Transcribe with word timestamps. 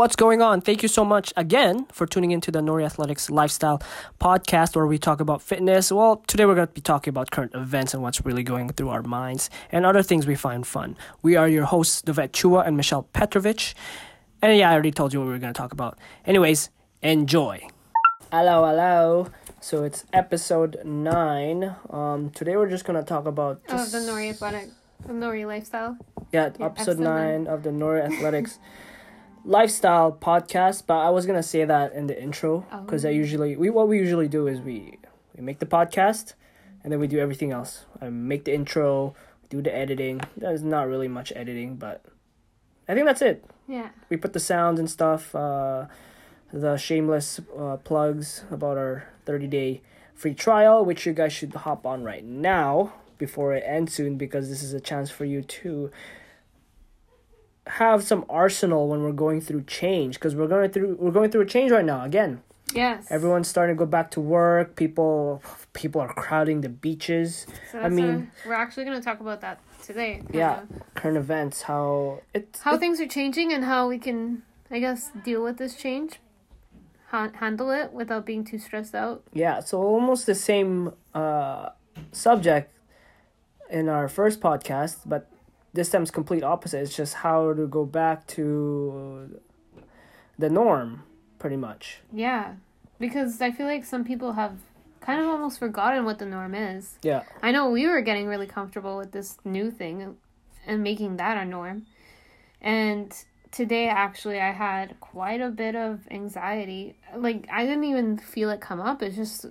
what's 0.00 0.16
going 0.16 0.40
on? 0.40 0.62
Thank 0.62 0.82
you 0.82 0.88
so 0.88 1.04
much 1.04 1.30
again 1.36 1.84
for 1.92 2.06
tuning 2.06 2.30
into 2.30 2.50
the 2.50 2.60
Nori 2.60 2.86
Athletics 2.86 3.28
Lifestyle 3.28 3.82
podcast 4.18 4.74
where 4.74 4.86
we 4.86 4.96
talk 4.96 5.20
about 5.20 5.42
fitness. 5.42 5.92
Well, 5.92 6.24
today 6.26 6.46
we're 6.46 6.54
going 6.54 6.68
to 6.68 6.72
be 6.72 6.80
talking 6.80 7.10
about 7.10 7.30
current 7.30 7.54
events 7.54 7.92
and 7.92 8.02
what's 8.02 8.24
really 8.24 8.42
going 8.42 8.70
through 8.70 8.88
our 8.88 9.02
minds 9.02 9.50
and 9.70 9.84
other 9.84 10.02
things 10.02 10.26
we 10.26 10.36
find 10.36 10.66
fun. 10.66 10.96
We 11.20 11.36
are 11.36 11.46
your 11.46 11.66
hosts, 11.66 12.00
Devet 12.00 12.30
Chua 12.30 12.66
and 12.66 12.78
Michelle 12.78 13.02
Petrovich. 13.12 13.74
And 14.40 14.56
yeah, 14.56 14.70
I 14.70 14.72
already 14.72 14.90
told 14.90 15.12
you 15.12 15.18
what 15.20 15.26
we 15.26 15.32
were 15.32 15.38
going 15.38 15.52
to 15.52 15.58
talk 15.58 15.74
about. 15.74 15.98
Anyways, 16.24 16.70
enjoy. 17.02 17.68
Hello, 18.32 18.64
hello. 18.64 19.26
So 19.60 19.84
it's 19.84 20.06
episode 20.14 20.80
9. 20.82 21.76
Um, 21.90 22.30
today 22.30 22.56
we're 22.56 22.70
just 22.70 22.86
going 22.86 22.98
to 22.98 23.04
talk 23.06 23.26
about 23.26 23.60
Oh, 23.68 23.76
just, 23.76 23.92
the 23.92 23.98
Nori 23.98 24.30
Athletic, 24.30 24.70
the 25.06 25.12
Nori 25.12 25.46
Lifestyle. 25.46 25.98
yeah, 26.32 26.48
Yeah, 26.58 26.64
episode 26.64 26.64
episode 26.64 26.98
9 27.00 27.46
of 27.48 27.64
the 27.64 27.70
Nori 27.70 28.02
Athletics 28.02 28.58
lifestyle 29.44 30.12
podcast 30.12 30.84
but 30.86 30.98
i 30.98 31.08
was 31.10 31.26
gonna 31.26 31.42
say 31.42 31.64
that 31.64 31.92
in 31.92 32.06
the 32.06 32.22
intro 32.22 32.66
because 32.84 33.04
i 33.04 33.08
Oh. 33.08 33.12
usually 33.12 33.56
we 33.56 33.70
what 33.70 33.88
we 33.88 33.98
usually 33.98 34.28
do 34.28 34.46
is 34.46 34.60
we 34.60 34.98
we 35.36 35.42
make 35.42 35.58
the 35.60 35.66
podcast 35.66 36.34
and 36.84 36.92
then 36.92 37.00
we 37.00 37.06
do 37.06 37.18
everything 37.18 37.50
else 37.52 37.84
i 38.00 38.08
make 38.10 38.44
the 38.44 38.54
intro 38.54 39.14
do 39.48 39.62
the 39.62 39.74
editing 39.74 40.20
there's 40.36 40.62
not 40.62 40.86
really 40.88 41.08
much 41.08 41.32
editing 41.34 41.76
but 41.76 42.04
i 42.88 42.94
think 42.94 43.06
that's 43.06 43.22
it 43.22 43.44
Yeah. 43.66 43.88
we 44.10 44.16
put 44.16 44.32
the 44.34 44.40
sounds 44.40 44.78
and 44.78 44.90
stuff 44.90 45.34
uh 45.34 45.86
the 46.52 46.76
shameless 46.76 47.40
uh, 47.56 47.76
plugs 47.78 48.42
about 48.50 48.76
our 48.76 49.04
30 49.24 49.46
day 49.46 49.82
free 50.14 50.34
trial 50.34 50.84
which 50.84 51.06
you 51.06 51.12
guys 51.12 51.32
should 51.32 51.54
hop 51.54 51.86
on 51.86 52.02
right 52.04 52.24
now 52.24 52.92
before 53.18 53.54
it 53.54 53.62
ends 53.66 53.94
soon 53.94 54.16
because 54.16 54.48
this 54.48 54.62
is 54.62 54.72
a 54.74 54.80
chance 54.80 55.10
for 55.10 55.24
you 55.24 55.42
to 55.42 55.90
have 57.78 58.02
some 58.02 58.24
arsenal 58.28 58.88
when 58.88 59.02
we're 59.02 59.12
going 59.26 59.40
through 59.40 59.62
change 59.64 60.14
because 60.14 60.34
we're 60.34 60.48
going 60.48 60.70
through 60.70 60.96
we're 60.98 61.10
going 61.12 61.30
through 61.30 61.42
a 61.42 61.46
change 61.46 61.70
right 61.70 61.84
now 61.84 62.04
again 62.04 62.42
Yes. 62.74 63.06
everyone's 63.10 63.48
starting 63.48 63.74
to 63.76 63.78
go 63.78 63.86
back 63.86 64.10
to 64.12 64.20
work 64.20 64.76
people 64.76 65.42
people 65.72 66.00
are 66.00 66.12
crowding 66.14 66.60
the 66.60 66.68
beaches 66.68 67.46
So 67.72 67.80
I 67.80 67.88
mean- 67.88 68.30
a- 68.44 68.48
we're 68.48 68.54
actually 68.54 68.84
going 68.84 68.98
to 68.98 69.04
talk 69.04 69.20
about 69.20 69.40
that 69.40 69.58
today. 69.82 70.22
Yeah. 70.32 70.62
of. 70.62 70.68
current 70.94 71.16
events 71.16 71.62
how 71.62 72.20
it's 72.34 72.60
How 72.60 72.74
it- 72.74 72.80
things 72.80 73.00
are 73.00 73.06
changing 73.08 73.52
and 73.52 73.64
how 73.64 73.88
we 73.88 73.98
can, 73.98 74.42
I 74.70 74.78
guess, 74.78 75.10
deal 75.24 75.42
with 75.42 75.56
this 75.58 75.74
change. 75.74 76.20
Ha- 77.10 77.32
handle 77.34 77.70
it 77.70 77.92
without 77.92 78.24
being 78.24 78.44
too 78.44 78.58
stressed 78.58 78.94
out. 78.94 79.24
Yeah, 79.32 79.58
so 79.60 79.82
almost 79.82 80.26
the 80.26 80.34
same 80.36 80.92
uh, 81.12 81.70
subject 82.12 82.72
in 83.68 83.88
our 83.88 84.06
first 84.08 84.40
podcast, 84.40 84.98
but 85.06 85.26
this 85.72 85.90
time's 85.90 86.10
complete 86.10 86.42
opposite. 86.42 86.80
It's 86.80 86.96
just 86.96 87.14
how 87.14 87.52
to 87.54 87.66
go 87.66 87.84
back 87.84 88.26
to 88.28 89.40
the 90.38 90.50
norm, 90.50 91.04
pretty 91.38 91.56
much. 91.56 92.00
Yeah. 92.12 92.54
Because 92.98 93.40
I 93.40 93.50
feel 93.50 93.66
like 93.66 93.84
some 93.84 94.04
people 94.04 94.32
have 94.32 94.58
kind 95.00 95.20
of 95.20 95.26
almost 95.26 95.58
forgotten 95.58 96.04
what 96.04 96.18
the 96.18 96.26
norm 96.26 96.54
is. 96.54 96.98
Yeah, 97.02 97.22
I 97.42 97.52
know 97.52 97.70
we 97.70 97.86
were 97.86 98.02
getting 98.02 98.26
really 98.26 98.46
comfortable 98.46 98.98
with 98.98 99.12
this 99.12 99.38
new 99.44 99.70
thing 99.70 100.16
and 100.66 100.82
making 100.82 101.16
that 101.16 101.38
our 101.38 101.44
norm. 101.44 101.86
And 102.60 103.10
today, 103.50 103.88
actually, 103.88 104.38
I 104.38 104.52
had 104.52 105.00
quite 105.00 105.40
a 105.40 105.48
bit 105.48 105.74
of 105.74 106.00
anxiety. 106.10 106.96
Like, 107.16 107.48
I 107.50 107.64
didn't 107.64 107.84
even 107.84 108.18
feel 108.18 108.50
it 108.50 108.60
come 108.60 108.80
up. 108.80 109.02
It's 109.02 109.16
just 109.16 109.46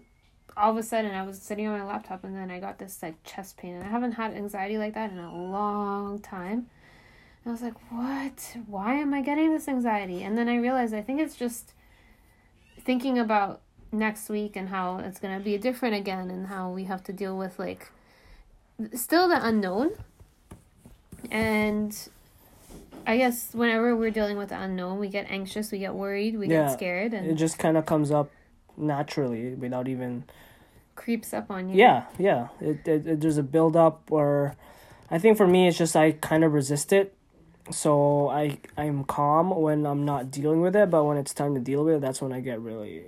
all 0.59 0.71
of 0.71 0.77
a 0.77 0.83
sudden 0.83 1.11
I 1.11 1.23
was 1.25 1.41
sitting 1.41 1.67
on 1.67 1.79
my 1.79 1.85
laptop 1.85 2.23
and 2.23 2.35
then 2.35 2.51
I 2.51 2.59
got 2.59 2.77
this 2.79 3.01
like 3.01 3.23
chest 3.23 3.57
pain. 3.57 3.75
And 3.75 3.83
I 3.83 3.87
haven't 3.87 4.13
had 4.13 4.33
anxiety 4.33 4.77
like 4.77 4.93
that 4.93 5.11
in 5.11 5.17
a 5.17 5.33
long 5.33 6.19
time. 6.19 6.67
And 7.43 7.47
I 7.47 7.51
was 7.51 7.61
like, 7.61 7.75
what? 7.91 8.57
Why 8.67 8.95
am 8.95 9.13
I 9.13 9.21
getting 9.21 9.53
this 9.53 9.67
anxiety? 9.67 10.23
And 10.23 10.37
then 10.37 10.49
I 10.49 10.57
realized 10.57 10.93
I 10.93 11.01
think 11.01 11.21
it's 11.21 11.35
just 11.35 11.73
thinking 12.81 13.17
about 13.17 13.61
next 13.91 14.29
week 14.29 14.55
and 14.55 14.69
how 14.69 14.97
it's 14.99 15.19
going 15.19 15.37
to 15.37 15.43
be 15.43 15.57
different 15.57 15.95
again 15.95 16.29
and 16.29 16.47
how 16.47 16.69
we 16.69 16.83
have 16.83 17.03
to 17.03 17.13
deal 17.13 17.37
with 17.37 17.57
like 17.57 17.91
still 18.93 19.27
the 19.27 19.45
unknown 19.45 19.89
and 21.31 22.07
i 23.07 23.17
guess 23.17 23.49
whenever 23.51 23.95
we're 23.95 24.11
dealing 24.11 24.37
with 24.37 24.49
the 24.49 24.61
unknown 24.61 24.99
we 24.99 25.07
get 25.07 25.25
anxious 25.29 25.71
we 25.71 25.79
get 25.79 25.93
worried 25.93 26.37
we 26.37 26.47
Yeah, 26.47 26.67
get 26.67 26.73
scared 26.73 27.13
and 27.15 27.25
it 27.27 27.33
just 27.33 27.57
kind 27.57 27.77
of 27.77 27.87
comes 27.87 28.11
up 28.11 28.29
naturally 28.79 29.53
without 29.55 29.87
even. 29.87 30.23
Creeps 30.99 31.33
up 31.33 31.49
on 31.49 31.69
you 31.69 31.77
Yeah, 31.77 32.05
yeah. 32.19 32.49
It, 32.59 32.85
it, 32.85 33.07
it 33.07 33.21
there's 33.21 33.37
a 33.37 33.43
build 33.43 33.75
up, 33.75 34.11
or 34.11 34.55
I 35.09 35.17
think 35.17 35.37
for 35.37 35.47
me 35.47 35.67
it's 35.67 35.77
just 35.77 35.95
I 35.95 36.11
kind 36.11 36.43
of 36.43 36.53
resist 36.53 36.91
it. 36.91 37.15
So 37.71 38.29
I 38.29 38.59
I'm 38.77 39.05
calm 39.05 39.49
when 39.51 39.85
I'm 39.85 40.03
not 40.03 40.29
dealing 40.29 40.61
with 40.61 40.75
it, 40.75 40.89
but 40.89 41.05
when 41.05 41.17
it's 41.17 41.33
time 41.33 41.55
to 41.55 41.61
deal 41.61 41.85
with 41.85 41.95
it, 41.95 42.01
that's 42.01 42.21
when 42.21 42.33
I 42.33 42.41
get 42.41 42.59
really 42.59 43.05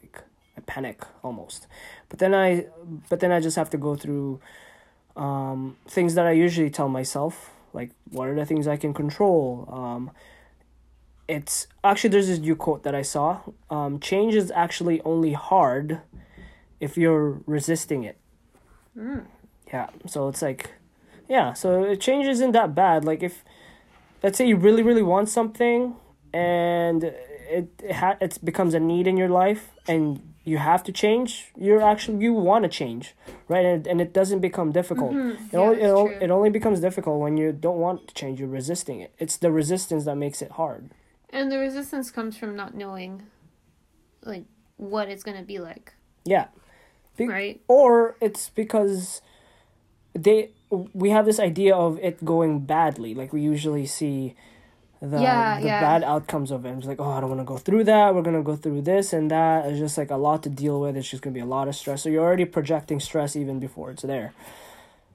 like 0.00 0.22
I 0.56 0.60
panic 0.62 1.02
almost. 1.22 1.66
But 2.08 2.18
then 2.20 2.34
I 2.34 2.66
but 3.10 3.20
then 3.20 3.32
I 3.32 3.40
just 3.40 3.56
have 3.56 3.70
to 3.70 3.78
go 3.78 3.96
through 3.96 4.40
um 5.16 5.76
things 5.86 6.14
that 6.14 6.26
I 6.26 6.32
usually 6.32 6.70
tell 6.70 6.88
myself, 6.88 7.50
like 7.74 7.90
what 8.10 8.28
are 8.28 8.34
the 8.34 8.46
things 8.46 8.66
I 8.66 8.78
can 8.78 8.94
control. 8.94 9.68
Um 9.70 10.10
it's 11.28 11.66
actually 11.82 12.10
there's 12.10 12.28
this 12.28 12.38
new 12.38 12.56
quote 12.56 12.82
that 12.84 12.94
I 12.94 13.02
saw. 13.02 13.40
Um 13.68 14.00
change 14.00 14.34
is 14.34 14.50
actually 14.52 15.02
only 15.02 15.32
hard 15.32 16.00
if 16.80 16.96
you're 16.96 17.40
resisting 17.46 18.04
it. 18.04 18.16
Mm. 18.96 19.24
Yeah, 19.72 19.88
so 20.06 20.28
it's 20.28 20.42
like, 20.42 20.70
yeah, 21.28 21.52
so 21.54 21.82
it 21.84 22.00
change 22.00 22.26
isn't 22.26 22.52
that 22.52 22.74
bad. 22.74 23.04
Like 23.04 23.22
if, 23.22 23.44
let's 24.22 24.38
say 24.38 24.46
you 24.46 24.56
really 24.56 24.82
really 24.82 25.02
want 25.02 25.28
something, 25.28 25.96
and 26.32 27.04
it 27.04 27.68
it 27.82 27.92
ha- 27.92 28.16
it 28.20 28.38
becomes 28.44 28.74
a 28.74 28.80
need 28.80 29.06
in 29.06 29.16
your 29.16 29.28
life, 29.28 29.72
and 29.88 30.20
you 30.44 30.58
have 30.58 30.82
to 30.84 30.92
change. 30.92 31.52
You're 31.56 31.82
actually 31.82 32.18
you 32.22 32.32
want 32.32 32.62
to 32.64 32.68
change, 32.68 33.14
right? 33.48 33.64
And 33.66 33.86
and 33.86 34.00
it 34.00 34.12
doesn't 34.12 34.40
become 34.40 34.70
difficult. 34.72 35.12
Mhm. 35.12 35.34
It 35.34 35.52
Yeah, 35.52 35.60
only 35.60 35.80
it, 35.82 35.90
o- 35.90 36.18
it 36.26 36.30
only 36.30 36.50
becomes 36.50 36.80
difficult 36.80 37.20
when 37.20 37.36
you 37.36 37.52
don't 37.52 37.78
want 37.80 38.06
to 38.08 38.14
change. 38.14 38.38
You're 38.40 38.48
resisting 38.60 39.00
it. 39.00 39.12
It's 39.18 39.36
the 39.36 39.50
resistance 39.50 40.04
that 40.04 40.16
makes 40.16 40.40
it 40.42 40.52
hard. 40.52 40.90
and 41.32 41.50
the 41.50 41.58
resistance 41.58 42.10
comes 42.12 42.36
from 42.38 42.54
not 42.56 42.72
knowing 42.74 43.22
like 44.22 44.44
what 44.76 45.08
it's 45.08 45.24
going 45.24 45.36
to 45.36 45.42
be 45.54 45.58
like 45.58 45.92
Yeah. 46.24 46.46
Be- 47.16 47.26
right. 47.28 47.60
or 47.68 48.16
it's 48.20 48.48
because 48.50 49.20
they 50.14 50.50
we 50.92 51.10
have 51.10 51.24
this 51.26 51.38
idea 51.38 51.74
of 51.74 51.98
it 52.00 52.24
going 52.24 52.60
badly. 52.60 53.14
Like 53.14 53.32
we 53.32 53.40
usually 53.40 53.86
see 53.86 54.34
the 55.00 55.20
Yeah, 55.20 55.60
the 55.60 55.66
yeah. 55.66 55.80
bad 55.80 56.02
outcomes 56.04 56.50
of 56.50 56.64
it. 56.64 56.70
It's 56.70 56.86
like 56.86 57.00
oh 57.00 57.10
i 57.10 57.20
don't 57.20 57.28
want 57.30 57.40
to 57.40 57.44
go 57.44 57.58
through 57.58 57.84
that. 57.84 58.14
We're 58.14 58.22
going 58.22 58.36
to 58.36 58.42
go 58.42 58.56
through 58.56 58.82
this 58.82 59.12
and 59.12 59.30
that. 59.30 59.66
It's 59.66 59.78
just 59.78 59.96
like 59.98 60.10
a 60.10 60.16
lot 60.16 60.42
to 60.44 60.48
deal 60.48 60.80
with. 60.80 60.96
It's 60.96 61.08
just 61.08 61.22
going 61.22 61.34
to 61.34 61.38
be 61.38 61.42
a 61.42 61.46
lot 61.46 61.68
of 61.68 61.74
stress. 61.76 62.02
So 62.02 62.08
you're 62.08 62.24
already 62.24 62.44
projecting 62.46 62.98
stress 63.00 63.36
even 63.36 63.60
before 63.60 63.90
it's 63.90 64.02
there. 64.02 64.32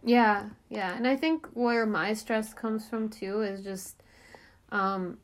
Yeah, 0.04 0.50
yeah. 0.70 0.96
And 0.96 1.08
I 1.08 1.16
think 1.16 1.48
where 1.54 1.86
my 1.86 2.14
stress 2.14 2.54
comes 2.54 2.88
from 2.88 3.10
too 3.10 3.42
is 3.42 3.64
just 3.64 3.96
um 4.72 5.18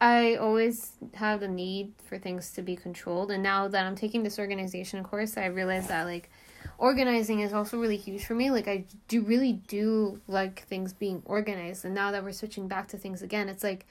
I 0.00 0.36
always 0.36 0.92
have 1.14 1.40
the 1.40 1.48
need 1.48 1.92
for 2.04 2.18
things 2.18 2.52
to 2.52 2.62
be 2.62 2.74
controlled 2.74 3.30
and 3.30 3.42
now 3.42 3.68
that 3.68 3.84
I'm 3.84 3.96
taking 3.96 4.22
this 4.22 4.38
organization 4.38 5.04
course, 5.04 5.36
I 5.36 5.46
realize 5.46 5.88
that 5.88 6.04
like 6.04 6.30
organizing 6.78 7.40
is 7.40 7.52
also 7.52 7.78
really 7.78 7.98
huge 7.98 8.24
for 8.24 8.34
me. 8.34 8.50
Like 8.50 8.66
I 8.66 8.84
do 9.08 9.20
really 9.22 9.52
do 9.52 10.20
like 10.26 10.62
things 10.62 10.92
being 10.92 11.22
organized 11.26 11.84
and 11.84 11.94
now 11.94 12.10
that 12.12 12.24
we're 12.24 12.32
switching 12.32 12.66
back 12.66 12.88
to 12.88 12.96
things 12.96 13.22
again, 13.22 13.48
it's 13.48 13.62
like 13.62 13.86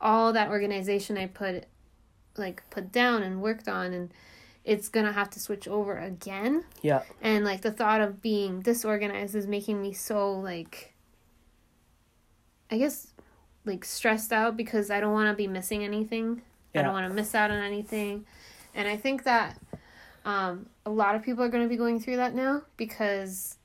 all 0.00 0.32
that 0.32 0.50
organization 0.50 1.16
I 1.16 1.26
put 1.26 1.66
like 2.36 2.62
put 2.70 2.92
down 2.92 3.22
and 3.22 3.40
worked 3.40 3.68
on 3.68 3.92
and 3.92 4.12
it's 4.64 4.88
gonna 4.88 5.12
have 5.12 5.30
to 5.30 5.40
switch 5.40 5.68
over 5.68 5.98
again 5.98 6.64
yeah 6.82 7.02
and 7.22 7.44
like 7.44 7.60
the 7.60 7.70
thought 7.70 8.00
of 8.00 8.20
being 8.20 8.60
disorganized 8.60 9.34
is 9.34 9.46
making 9.46 9.80
me 9.80 9.92
so 9.92 10.32
like 10.32 10.94
i 12.70 12.78
guess 12.78 13.08
like 13.64 13.84
stressed 13.84 14.32
out 14.32 14.56
because 14.56 14.90
i 14.90 15.00
don't 15.00 15.12
want 15.12 15.28
to 15.28 15.34
be 15.34 15.46
missing 15.46 15.84
anything. 15.84 16.42
I 16.74 16.82
don't 16.82 16.92
want 16.92 17.06
to 17.08 17.14
miss 17.14 17.34
out 17.34 17.50
on 17.50 17.58
anything. 17.58 18.26
And 18.74 18.88
i 18.88 18.96
think 18.96 19.24
that 19.24 19.58
um, 20.24 20.66
a 20.86 20.90
lot 20.90 21.14
of 21.14 21.22
people 21.22 21.44
are 21.44 21.48
going 21.48 21.62
to 21.62 21.68
be 21.68 21.76
going 21.76 22.00
through 22.00 22.16
that 22.16 22.34
now 22.34 22.62
because 22.76 23.58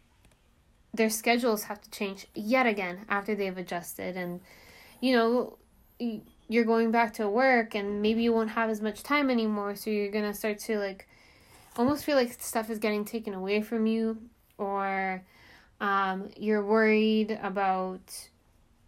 their 0.93 1.09
schedules 1.09 1.63
have 1.63 1.81
to 1.81 1.89
change 1.91 2.27
yet 2.35 2.65
again 2.65 3.05
after 3.07 3.35
they've 3.35 3.57
adjusted. 3.57 4.17
And 4.17 4.41
you 5.01 5.15
know 5.15 5.57
you're 6.49 6.65
going 6.65 6.91
back 6.91 7.13
to 7.13 7.29
work 7.29 7.75
and 7.75 8.01
maybe 8.01 8.23
you 8.23 8.33
won't 8.33 8.49
have 8.51 8.69
as 8.69 8.81
much 8.81 9.03
time 9.03 9.29
anymore. 9.29 9.75
So 9.75 9.89
you're 9.89 10.11
going 10.11 10.25
to 10.25 10.33
start 10.33 10.59
to 10.59 10.79
like 10.79 11.07
almost 11.77 12.03
feel 12.03 12.15
like 12.15 12.33
stuff 12.41 12.69
is 12.69 12.79
getting 12.79 13.05
taken 13.05 13.33
away 13.33 13.61
from 13.61 13.85
you 13.85 14.17
or 14.57 15.23
um, 15.79 16.29
you're 16.37 16.65
worried 16.65 17.39
about 17.41 18.01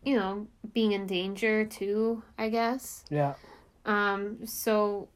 you 0.03 0.15
know 0.15 0.47
being 0.73 0.93
in 0.93 1.05
danger 1.05 1.65
too 1.65 2.23
i 2.37 2.49
guess. 2.49 3.05
Yeah. 3.09 3.33
Um, 3.85 4.45
so 4.45 5.09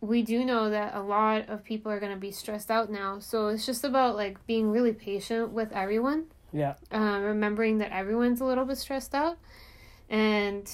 we 0.00 0.22
do 0.22 0.44
know 0.44 0.70
that 0.70 0.94
a 0.94 1.00
lot 1.00 1.48
of 1.48 1.64
people 1.64 1.92
are 1.92 2.00
going 2.00 2.12
to 2.12 2.18
be 2.18 2.30
stressed 2.30 2.70
out 2.70 2.90
now. 2.90 3.18
So 3.18 3.48
it's 3.48 3.66
just 3.66 3.84
about 3.84 4.16
like 4.16 4.44
being 4.46 4.70
really 4.70 4.92
patient 4.92 5.50
with 5.50 5.72
everyone. 5.72 6.26
Yeah. 6.52 6.74
Uh, 6.90 7.20
remembering 7.22 7.78
that 7.78 7.92
everyone's 7.92 8.40
a 8.40 8.44
little 8.44 8.64
bit 8.64 8.78
stressed 8.78 9.14
out. 9.14 9.38
And 10.08 10.70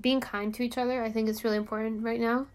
being 0.00 0.20
kind 0.20 0.54
to 0.54 0.62
each 0.62 0.78
other. 0.78 1.02
I 1.02 1.10
think 1.10 1.28
it's 1.28 1.44
really 1.44 1.56
important 1.56 2.02
right 2.02 2.20
now. 2.20 2.46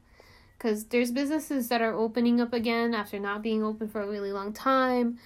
Because 0.57 0.85
there's 0.85 1.11
businesses 1.11 1.67
that 1.69 1.81
are 1.81 1.93
opening 1.93 2.39
up 2.39 2.53
again 2.53 2.93
after 2.93 3.19
not 3.19 3.41
being 3.41 3.63
open 3.63 3.89
for 3.89 4.01
a 4.01 4.07
really 4.07 4.31
long 4.31 4.53
time. 4.53 5.17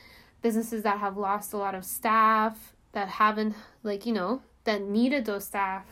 Businesses 0.41 0.83
that 0.83 0.99
have 0.99 1.17
lost 1.17 1.53
a 1.53 1.57
lot 1.57 1.75
of 1.75 1.85
staff 1.85 2.73
that 2.91 3.07
haven't 3.07 3.55
like 3.83 4.05
you 4.05 4.13
know 4.13 4.41
that 4.63 4.81
needed 4.81 5.25
those 5.25 5.45
staff, 5.45 5.85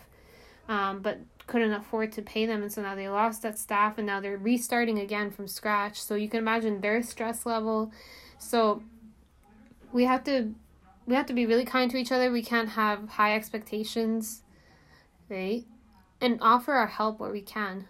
um, 0.67 1.01
but 1.01 1.19
couldn't 1.45 1.71
afford 1.71 2.11
to 2.11 2.21
pay 2.21 2.45
them, 2.45 2.61
and 2.61 2.71
so 2.71 2.81
now 2.81 2.95
they 2.95 3.07
lost 3.07 3.41
that 3.41 3.57
staff, 3.57 3.97
and 3.97 4.05
now 4.05 4.19
they're 4.19 4.37
restarting 4.37 4.99
again 4.99 5.31
from 5.31 5.47
scratch. 5.47 6.01
So 6.01 6.15
you 6.15 6.29
can 6.29 6.39
imagine 6.39 6.81
their 6.81 7.01
stress 7.01 7.45
level. 7.45 7.91
So 8.37 8.83
we 9.91 10.05
have 10.05 10.23
to 10.25 10.53
we 11.07 11.15
have 11.15 11.25
to 11.27 11.33
be 11.33 11.45
really 11.45 11.65
kind 11.65 11.89
to 11.91 11.97
each 11.97 12.11
other. 12.11 12.31
We 12.31 12.43
can't 12.43 12.69
have 12.69 13.09
high 13.09 13.33
expectations, 13.35 14.43
right? 15.29 15.63
And 16.19 16.37
offer 16.41 16.73
our 16.73 16.87
help 16.87 17.19
where 17.19 17.31
we 17.31 17.41
can. 17.41 17.87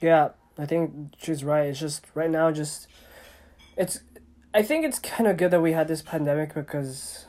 Yeah, 0.00 0.30
I 0.56 0.66
think 0.66 1.14
she's 1.18 1.42
right. 1.42 1.66
It's 1.66 1.80
just 1.80 2.04
right 2.14 2.30
now, 2.30 2.52
just 2.52 2.86
it's. 3.76 4.00
I 4.54 4.62
think 4.62 4.84
it's 4.84 4.98
kind 4.98 5.28
of 5.28 5.36
good 5.36 5.50
that 5.50 5.60
we 5.60 5.72
had 5.72 5.88
this 5.88 6.00
pandemic 6.00 6.54
because, 6.54 7.26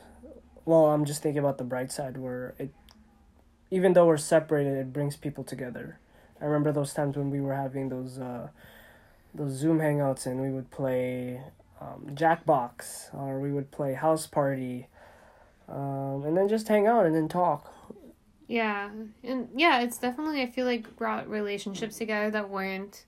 well, 0.70 0.86
I'm 0.86 1.04
just 1.04 1.20
thinking 1.20 1.40
about 1.40 1.58
the 1.58 1.64
bright 1.64 1.90
side 1.90 2.16
where 2.16 2.54
it, 2.56 2.70
even 3.72 3.92
though 3.92 4.06
we're 4.06 4.16
separated, 4.16 4.78
it 4.78 4.92
brings 4.92 5.16
people 5.16 5.42
together. 5.42 5.98
I 6.40 6.44
remember 6.44 6.70
those 6.70 6.94
times 6.94 7.16
when 7.16 7.28
we 7.28 7.40
were 7.40 7.54
having 7.54 7.88
those, 7.88 8.20
uh, 8.20 8.50
those 9.34 9.50
Zoom 9.50 9.80
hangouts 9.80 10.26
and 10.26 10.40
we 10.40 10.48
would 10.48 10.70
play, 10.70 11.42
um, 11.80 12.10
Jackbox 12.14 13.12
or 13.12 13.40
we 13.40 13.50
would 13.50 13.72
play 13.72 13.94
House 13.94 14.28
Party, 14.28 14.86
um, 15.68 16.22
and 16.24 16.36
then 16.36 16.48
just 16.48 16.68
hang 16.68 16.86
out 16.86 17.04
and 17.04 17.16
then 17.16 17.26
talk. 17.26 17.74
Yeah, 18.46 18.90
and 19.24 19.48
yeah, 19.56 19.80
it's 19.80 19.98
definitely 19.98 20.40
I 20.40 20.46
feel 20.46 20.66
like 20.66 20.96
brought 20.96 21.28
relationships 21.28 21.98
together 21.98 22.30
that 22.30 22.48
weren't 22.48 23.06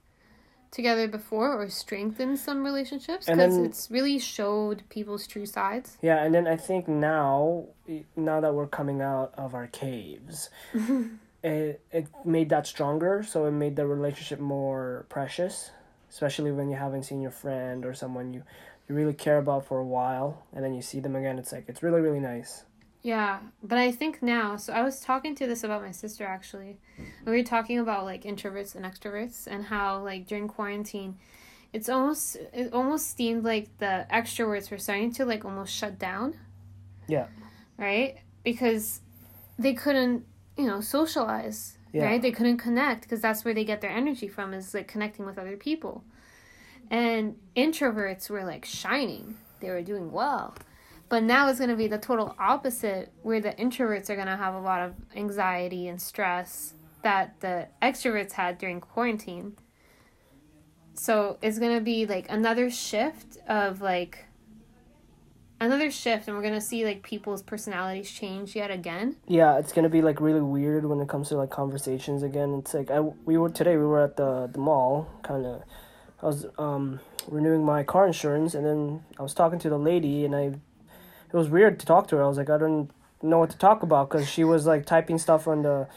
together 0.72 1.06
before 1.06 1.52
or 1.52 1.68
strengthened 1.68 2.38
some 2.38 2.64
relationships 2.64 3.26
because 3.26 3.56
it's 3.58 3.90
really 3.90 4.18
showed 4.18 4.82
people's 4.88 5.26
true 5.26 5.46
sides. 5.46 5.98
Yeah, 6.02 6.24
and 6.24 6.34
then 6.34 6.48
I 6.48 6.56
think 6.56 6.88
now, 6.88 7.66
now 8.16 8.40
that 8.40 8.54
we're 8.54 8.66
coming 8.66 9.00
out 9.00 9.32
of 9.36 9.54
our 9.54 9.68
caves, 9.68 10.50
it 11.44 11.80
it 11.92 12.06
made 12.24 12.48
that 12.48 12.66
stronger. 12.66 13.22
So 13.22 13.46
it 13.46 13.52
made 13.52 13.76
the 13.76 13.86
relationship 13.86 14.40
more 14.40 15.06
precious, 15.08 15.70
especially 16.10 16.50
when 16.50 16.68
you 16.70 16.76
haven't 16.76 17.04
seen 17.04 17.20
your 17.20 17.30
friend 17.30 17.84
or 17.84 17.94
someone 17.94 18.32
you 18.32 18.42
you 18.88 18.96
really 18.96 19.14
care 19.14 19.38
about 19.38 19.66
for 19.66 19.78
a 19.78 19.86
while, 19.86 20.42
and 20.52 20.64
then 20.64 20.74
you 20.74 20.82
see 20.82 20.98
them 20.98 21.14
again. 21.14 21.38
It's 21.38 21.52
like 21.52 21.66
it's 21.68 21.82
really 21.82 22.00
really 22.00 22.20
nice. 22.20 22.64
Yeah, 23.02 23.40
but 23.62 23.78
I 23.78 23.90
think 23.90 24.22
now, 24.22 24.56
so 24.56 24.72
I 24.72 24.82
was 24.82 25.00
talking 25.00 25.34
to 25.34 25.46
this 25.46 25.64
about 25.64 25.82
my 25.82 25.90
sister 25.90 26.24
actually. 26.24 26.78
We 27.26 27.32
were 27.32 27.42
talking 27.42 27.80
about 27.80 28.04
like 28.04 28.22
introverts 28.22 28.76
and 28.76 28.84
extroverts 28.84 29.48
and 29.48 29.64
how 29.64 30.02
like 30.02 30.26
during 30.26 30.46
quarantine, 30.46 31.18
it's 31.72 31.88
almost 31.88 32.36
it 32.52 32.72
almost 32.72 33.16
seemed 33.16 33.44
like 33.44 33.76
the 33.78 34.06
extroverts 34.12 34.70
were 34.70 34.78
starting 34.78 35.12
to 35.14 35.24
like 35.24 35.44
almost 35.44 35.74
shut 35.74 35.98
down. 35.98 36.38
Yeah. 37.08 37.26
Right? 37.76 38.18
Because 38.44 39.00
they 39.58 39.74
couldn't, 39.74 40.24
you 40.56 40.66
know, 40.66 40.80
socialize. 40.80 41.78
Yeah. 41.92 42.04
Right? 42.04 42.22
They 42.22 42.30
couldn't 42.30 42.58
connect 42.58 43.02
because 43.02 43.20
that's 43.20 43.44
where 43.44 43.52
they 43.52 43.64
get 43.64 43.80
their 43.80 43.90
energy 43.90 44.28
from 44.28 44.54
is 44.54 44.74
like 44.74 44.86
connecting 44.86 45.26
with 45.26 45.38
other 45.38 45.56
people. 45.56 46.04
And 46.88 47.36
introverts 47.56 48.30
were 48.30 48.44
like 48.44 48.64
shining. 48.64 49.38
They 49.60 49.70
were 49.70 49.82
doing 49.82 50.12
well. 50.12 50.54
But 51.12 51.24
now 51.24 51.50
it's 51.50 51.58
going 51.58 51.68
to 51.68 51.76
be 51.76 51.88
the 51.88 51.98
total 51.98 52.34
opposite, 52.38 53.12
where 53.20 53.38
the 53.38 53.50
introverts 53.50 54.08
are 54.08 54.14
going 54.14 54.28
to 54.28 54.36
have 54.38 54.54
a 54.54 54.58
lot 54.58 54.80
of 54.80 54.94
anxiety 55.14 55.86
and 55.86 56.00
stress 56.00 56.72
that 57.02 57.38
the 57.40 57.68
extroverts 57.82 58.32
had 58.32 58.56
during 58.56 58.80
quarantine. 58.80 59.58
So 60.94 61.36
it's 61.42 61.58
going 61.58 61.76
to 61.76 61.84
be 61.84 62.06
like 62.06 62.30
another 62.30 62.70
shift 62.70 63.36
of 63.46 63.82
like 63.82 64.24
another 65.60 65.90
shift, 65.90 66.28
and 66.28 66.34
we're 66.34 66.42
going 66.42 66.54
to 66.54 66.62
see 66.62 66.82
like 66.86 67.02
people's 67.02 67.42
personalities 67.42 68.10
change 68.10 68.56
yet 68.56 68.70
again. 68.70 69.16
Yeah, 69.28 69.58
it's 69.58 69.74
gonna 69.74 69.90
be 69.90 70.00
like 70.00 70.18
really 70.18 70.40
weird 70.40 70.86
when 70.86 70.98
it 70.98 71.10
comes 71.10 71.28
to 71.28 71.36
like 71.36 71.50
conversations 71.50 72.22
again. 72.22 72.54
It's 72.54 72.72
like 72.72 72.90
I 72.90 73.00
we 73.00 73.36
were 73.36 73.50
today 73.50 73.76
we 73.76 73.84
were 73.84 74.02
at 74.02 74.16
the 74.16 74.48
the 74.50 74.58
mall, 74.58 75.10
kind 75.22 75.44
of. 75.44 75.62
I 76.22 76.26
was 76.26 76.46
um 76.56 77.00
renewing 77.28 77.66
my 77.66 77.82
car 77.82 78.06
insurance, 78.06 78.54
and 78.54 78.64
then 78.64 79.04
I 79.18 79.22
was 79.22 79.34
talking 79.34 79.58
to 79.58 79.68
the 79.68 79.78
lady, 79.78 80.24
and 80.24 80.34
I 80.34 80.54
it 81.32 81.36
was 81.36 81.48
weird 81.48 81.78
to 81.80 81.86
talk 81.86 82.08
to 82.08 82.16
her. 82.16 82.24
I 82.24 82.28
was 82.28 82.38
like, 82.38 82.50
I 82.50 82.58
don't 82.58 82.90
know 83.22 83.38
what 83.38 83.50
to 83.50 83.58
talk 83.58 83.82
about 83.82 84.10
because 84.10 84.28
she 84.28 84.44
was 84.44 84.66
like 84.66 84.84
typing 84.86 85.18
stuff 85.18 85.46
on 85.48 85.62
the 85.62 85.88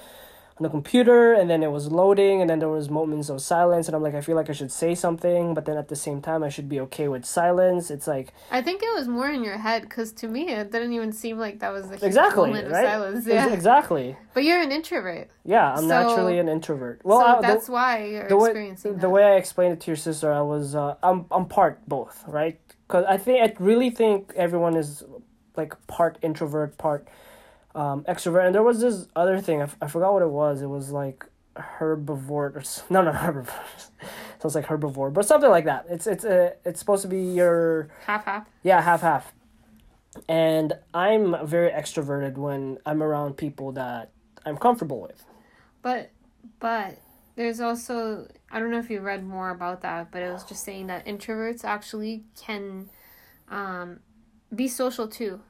on 0.58 0.64
the 0.64 0.70
computer, 0.70 1.34
and 1.34 1.50
then 1.50 1.62
it 1.64 1.70
was 1.70 1.92
loading, 1.92 2.40
and 2.40 2.50
then 2.50 2.60
there 2.60 2.70
was 2.70 2.90
moments 2.90 3.28
of 3.28 3.42
silence, 3.42 3.88
and 3.90 3.96
I'm 3.96 4.02
like, 4.02 4.16
I 4.16 4.22
feel 4.22 4.38
like 4.38 4.50
I 4.50 4.54
should 4.54 4.72
say 4.72 4.96
something, 4.96 5.54
but 5.54 5.66
then 5.66 5.76
at 5.76 5.90
the 5.90 5.98
same 5.98 6.22
time, 6.22 6.44
I 6.44 6.48
should 6.50 6.70
be 6.70 6.80
okay 6.80 7.10
with 7.10 7.26
silence. 7.26 7.92
It's 7.92 8.08
like 8.08 8.32
I 8.52 8.62
think 8.62 8.82
it 8.82 8.94
was 8.96 9.06
more 9.10 9.28
in 9.30 9.44
your 9.44 9.58
head 9.58 9.82
because 9.82 10.14
to 10.14 10.30
me 10.30 10.48
it 10.52 10.72
didn't 10.72 10.94
even 10.94 11.12
seem 11.12 11.40
like 11.40 11.60
that 11.60 11.74
was 11.74 11.90
huge 11.90 12.04
exactly 12.04 12.52
moment 12.52 12.72
right. 12.72 12.86
of 12.86 12.90
silence. 12.90 13.28
Yeah, 13.28 13.50
exactly. 13.52 14.16
but 14.34 14.46
you're 14.46 14.62
an 14.62 14.72
introvert, 14.72 15.28
Yeah, 15.44 15.74
I'm 15.74 15.80
So- 15.80 15.88
naturally 15.88 16.40
an 16.40 16.48
introvert. 16.48 17.02
Well, 17.04 17.20
so 17.20 17.26
I, 17.26 17.36
the- 17.36 17.48
that's 17.48 17.68
why 17.68 18.06
you're 18.06 18.30
the 18.30 18.38
way 18.38 18.52
experiencing 18.52 18.94
the 18.94 19.00
that. 19.00 19.10
way 19.10 19.24
I 19.26 19.36
explained 19.36 19.74
it 19.74 19.82
to 19.82 19.88
your 19.88 19.98
sister, 19.98 20.32
I 20.32 20.42
was 20.42 20.74
uh, 20.74 20.96
I'm 21.04 21.26
I'm 21.32 21.48
part 21.48 21.82
both, 21.86 22.24
right? 22.28 22.58
Because 22.88 23.04
I 23.10 23.18
think 23.18 23.44
I 23.44 23.54
really 23.62 23.90
think 23.90 24.32
everyone 24.38 24.78
is 24.78 25.04
like 25.58 25.74
part 25.88 26.18
introvert, 26.22 26.78
part 26.78 27.08
um, 27.74 28.04
extrovert. 28.04 28.46
And 28.46 28.56
there 28.56 28.64
was 28.64 28.80
this 28.82 29.08
other 29.16 29.40
thing 29.42 29.62
I, 29.62 29.66
f- 29.66 29.78
I 29.82 29.88
forgot 29.88 30.14
what 30.14 30.22
it 30.22 30.30
was. 30.30 30.62
It 30.62 30.68
was 30.68 30.92
like 30.92 31.26
herbivore 31.56 32.30
or 32.30 32.64
no 32.90 33.02
no 33.02 33.12
herbivore. 33.12 33.54
Sounds 34.42 34.56
like 34.56 34.66
herbivore, 34.66 35.14
but 35.14 35.26
something 35.26 35.50
like 35.50 35.66
that. 35.66 35.86
It's 35.90 36.08
it's 36.08 36.26
uh, 36.26 36.52
it's 36.64 36.80
supposed 36.80 37.02
to 37.04 37.08
be 37.08 37.22
your 37.22 37.90
half 38.06 38.26
half. 38.26 38.48
yeah 38.64 38.82
half 38.82 39.02
half. 39.02 39.34
And 40.30 40.74
I'm 40.94 41.46
very 41.46 41.70
extroverted 41.72 42.38
when 42.38 42.78
I'm 42.86 43.04
around 43.04 43.36
people 43.36 43.74
that 43.74 44.12
I'm 44.46 44.58
comfortable 44.58 45.02
with. 45.02 45.24
But 45.82 46.12
but 46.60 46.98
there's 47.36 47.60
also 47.60 48.28
I 48.52 48.60
don't 48.60 48.72
know 48.72 48.80
if 48.80 48.90
you 48.90 49.02
read 49.02 49.26
more 49.26 49.50
about 49.50 49.82
that, 49.82 50.12
but 50.12 50.22
it 50.22 50.32
was 50.32 50.44
just 50.44 50.64
saying 50.64 50.88
that 50.88 51.06
introverts 51.06 51.66
actually 51.66 52.24
can 52.40 52.90
um, 53.50 54.00
be 54.54 54.68
social 54.68 55.08
too. 55.08 55.42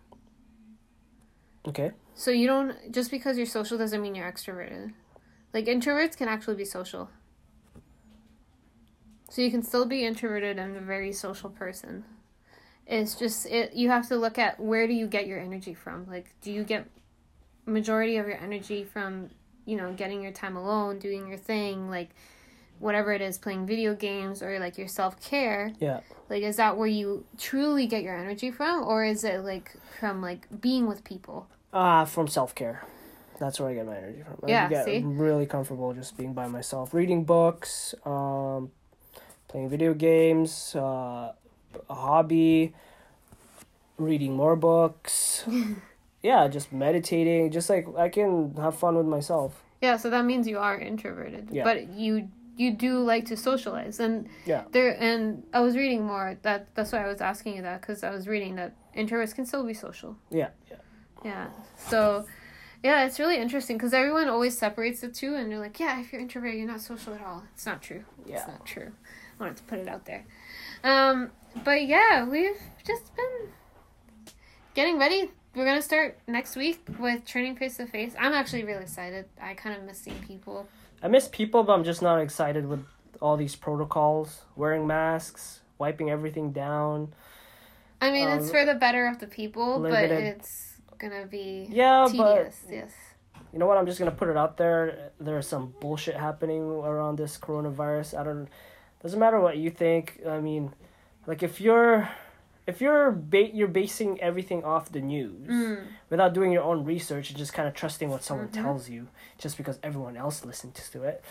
Okay. 1.68 1.92
So 2.14 2.32
you 2.32 2.48
don't 2.48 2.92
just 2.92 3.12
because 3.12 3.38
you're 3.38 3.46
social 3.46 3.78
doesn't 3.78 4.02
mean 4.02 4.16
you're 4.16 4.32
extroverted. 4.32 4.94
Like 5.54 5.66
introverts 5.66 6.18
can 6.18 6.28
actually 6.28 6.56
be 6.56 6.66
social. 6.66 7.10
So 9.30 9.42
you 9.42 9.52
can 9.52 9.64
still 9.64 9.86
be 9.86 10.06
introverted 10.06 10.58
and 10.58 10.78
a 10.78 10.82
very 10.82 11.12
social 11.12 11.50
person. 11.50 12.06
It's 12.88 13.16
just 13.16 13.46
it 13.48 13.74
you 13.74 13.90
have 13.90 14.08
to 14.10 14.16
look 14.16 14.38
at 14.38 14.60
where 14.60 14.88
do 14.88 14.94
you 14.94 15.08
get 15.08 15.28
your 15.28 15.40
energy 15.40 15.74
from? 15.74 16.06
Like 16.08 16.36
do 16.42 16.52
you 16.52 16.64
get 16.64 16.88
majority 17.66 18.18
of 18.18 18.28
your 18.28 18.38
energy 18.38 18.84
from, 18.84 19.30
you 19.66 19.76
know, 19.76 19.92
getting 19.94 20.22
your 20.22 20.32
time 20.32 20.56
alone, 20.56 21.00
doing 21.00 21.28
your 21.28 21.38
thing, 21.38 21.90
like 21.90 22.12
whatever 22.80 23.14
it 23.14 23.22
is, 23.22 23.38
playing 23.38 23.66
video 23.66 23.96
games 23.96 24.42
or 24.42 24.60
like 24.60 24.78
your 24.78 24.88
self-care? 24.88 25.74
Yeah. 25.80 26.02
Like 26.30 26.44
is 26.44 26.58
that 26.58 26.78
where 26.78 26.88
you 26.88 27.26
truly 27.38 27.88
get 27.88 28.04
your 28.04 28.18
energy 28.18 28.52
from 28.52 28.84
or 28.84 29.04
is 29.06 29.24
it 29.24 29.44
like 29.44 29.72
from 30.00 30.22
like 30.22 30.48
being 30.62 30.88
with 30.88 31.04
people? 31.04 31.48
Ah, 31.74 32.06
from 32.06 32.28
self 32.28 32.56
care. 32.56 32.84
That's 33.40 33.60
where 33.60 33.70
I 33.70 33.74
get 33.74 33.86
my 33.86 33.98
energy 33.98 34.24
from. 34.24 34.38
I 34.44 34.50
Yeah, 34.50 34.70
get 34.70 34.86
see? 34.86 35.02
really 35.04 35.46
comfortable 35.46 35.94
just 35.94 36.18
being 36.18 36.34
by 36.34 36.48
myself, 36.48 36.94
reading 36.94 37.26
books, 37.26 37.94
um, 38.06 38.72
playing 39.50 39.70
video 39.70 39.94
games, 39.94 40.74
uh, 40.76 41.34
a 41.90 41.94
hobby, 41.94 42.74
reading 43.98 44.36
more 44.36 44.56
books. 44.56 45.44
yeah, 46.24 46.48
just 46.48 46.72
meditating. 46.72 47.52
Just 47.52 47.70
like 47.70 47.88
I 47.98 48.10
can 48.10 48.56
have 48.56 48.78
fun 48.78 48.96
with 48.96 49.06
myself. 49.06 49.62
Yeah, 49.82 49.98
so 49.98 50.10
that 50.10 50.26
means 50.26 50.48
you 50.48 50.58
are 50.58 50.80
introverted. 50.80 51.50
Yeah. 51.52 51.64
But 51.64 51.90
you 51.90 52.30
you 52.58 52.72
do 52.72 53.00
like 53.00 53.26
to 53.26 53.36
socialize 53.38 54.00
and 54.00 54.28
Yeah. 54.46 54.64
there 54.72 54.96
and 55.00 55.44
I 55.54 55.60
was 55.60 55.76
reading 55.76 56.04
more 56.06 56.38
that 56.44 56.74
that's 56.76 56.92
why 56.94 57.04
I 57.04 57.08
was 57.08 57.22
asking 57.22 57.56
you 57.58 57.62
that 57.64 57.82
cuz 57.82 58.04
I 58.04 58.12
was 58.12 58.28
reading 58.28 58.56
that 58.56 58.74
introverts 58.96 59.36
can 59.36 59.46
still 59.46 59.66
be 59.66 59.74
social. 59.74 60.16
Yeah. 60.30 60.50
yeah. 60.72 60.78
Yeah. 61.24 61.48
So 61.76 62.26
yeah, 62.84 63.06
it's 63.06 63.20
really 63.20 63.38
interesting 63.38 63.78
cuz 63.80 63.94
everyone 63.94 64.30
always 64.30 64.58
separates 64.58 65.02
the 65.02 65.10
two 65.10 65.36
and 65.36 65.52
they're 65.52 65.60
like, 65.60 65.80
"Yeah, 65.80 66.00
if 66.00 66.12
you're 66.14 66.22
introvert 66.22 66.54
you're 66.56 66.68
not 66.68 66.82
social 66.82 67.14
at 67.14 67.22
all." 67.22 67.44
It's 67.54 67.66
not 67.66 67.82
true. 67.82 68.04
Yeah. 68.26 68.38
It's 68.38 68.48
not 68.48 68.66
true. 68.66 68.92
I 69.40 69.44
wanted 69.44 69.58
to 69.58 69.64
put 69.64 69.80
it 69.80 69.88
out 69.88 70.06
there. 70.06 70.24
Um 70.84 71.32
but 71.64 71.86
yeah, 71.86 72.26
we've 72.26 72.60
just 72.86 73.16
been 73.16 73.50
getting 74.74 74.98
ready. 74.98 75.32
We're 75.56 75.66
gonna 75.66 75.82
start 75.82 76.18
next 76.28 76.56
week 76.58 76.86
with 77.00 77.24
training 77.26 77.56
face 77.56 77.78
to 77.78 77.88
face. 77.88 78.14
I'm 78.20 78.34
actually 78.34 78.66
really 78.66 78.84
excited. 78.84 79.26
I 79.42 79.54
kind 79.54 79.78
of 79.78 79.84
miss 79.84 80.00
seeing 80.00 80.20
people. 80.28 80.68
I 81.02 81.08
miss 81.08 81.30
people, 81.30 81.64
but 81.64 81.74
I'm 81.74 81.84
just 81.86 82.02
not 82.02 82.20
excited 82.20 82.68
with 82.68 82.84
all 83.22 83.38
these 83.38 83.56
protocols, 83.56 84.42
wearing 84.58 84.86
masks, 84.86 85.62
wiping 85.78 86.10
everything 86.10 86.52
down. 86.52 87.14
I 88.02 88.12
mean, 88.12 88.28
it's 88.28 88.46
Um, 88.48 88.52
for 88.52 88.66
the 88.66 88.76
better 88.76 89.08
of 89.08 89.20
the 89.20 89.28
people, 89.28 89.80
but 89.80 90.12
it's 90.12 90.78
gonna 90.98 91.26
be 91.26 91.68
Yeah, 91.70 92.08
but. 92.16 92.52
Yes. 92.70 92.94
you 93.54 93.60
know 93.60 93.66
what? 93.68 93.78
I'm 93.78 93.86
just 93.86 93.98
gonna 93.98 94.12
put 94.12 94.28
it 94.28 94.36
out 94.36 94.58
there. 94.58 95.12
There's 95.22 95.48
some 95.48 95.74
bullshit 95.80 96.16
happening 96.16 96.64
around 96.64 97.18
this 97.18 97.38
coronavirus. 97.38 98.20
I 98.20 98.24
don't. 98.26 98.50
Doesn't 99.02 99.20
matter 99.20 99.40
what 99.40 99.56
you 99.58 99.70
think. 99.70 100.20
I 100.28 100.42
mean, 100.42 100.74
like 101.28 101.44
if 101.44 101.62
you're, 101.62 102.10
if 102.68 102.82
you're 102.82 103.12
ba- 103.12 103.54
you're 103.54 103.68
basing 103.68 104.20
everything 104.22 104.64
off 104.64 104.92
the 104.92 105.02
news 105.02 105.48
Mm. 105.48 105.88
without 106.10 106.34
doing 106.34 106.52
your 106.52 106.64
own 106.64 106.84
research 106.84 107.30
and 107.30 107.38
just 107.38 107.54
kind 107.54 107.68
of 107.68 107.74
trusting 107.74 108.10
what 108.10 108.24
someone 108.24 108.48
Mhm. 108.50 108.54
tells 108.64 108.90
you 108.90 109.08
just 109.38 109.56
because 109.58 109.78
everyone 109.84 110.18
else 110.18 110.44
listens 110.46 110.90
to 110.90 111.04
it, 111.04 111.24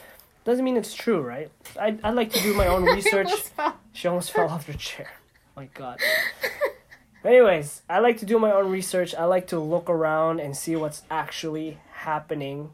doesn't 0.45 0.65
mean 0.65 0.77
it's 0.77 0.95
true, 0.95 1.21
right? 1.21 1.51
I 1.81 1.99
I 2.05 2.11
like 2.11 2.31
to 2.33 2.41
do 2.41 2.55
my 2.55 2.67
own 2.67 2.85
research. 2.99 3.27
Almost. 3.59 3.79
She 3.93 4.09
almost 4.09 4.31
fell 4.33 4.49
off 4.49 4.67
her 4.67 4.75
chair. 4.75 5.11
My 5.57 5.67
God. 5.75 5.99
Anyways, 7.25 7.83
I 7.89 8.01
like 8.01 8.19
to 8.19 8.27
do 8.27 8.39
my 8.39 8.53
own 8.53 8.71
research. 8.71 9.15
I 9.15 9.25
like 9.25 9.47
to 9.49 9.59
look 9.59 9.89
around 9.89 10.41
and 10.41 10.55
see 10.55 10.77
what's 10.77 11.03
actually 11.11 11.79
happening, 11.93 12.73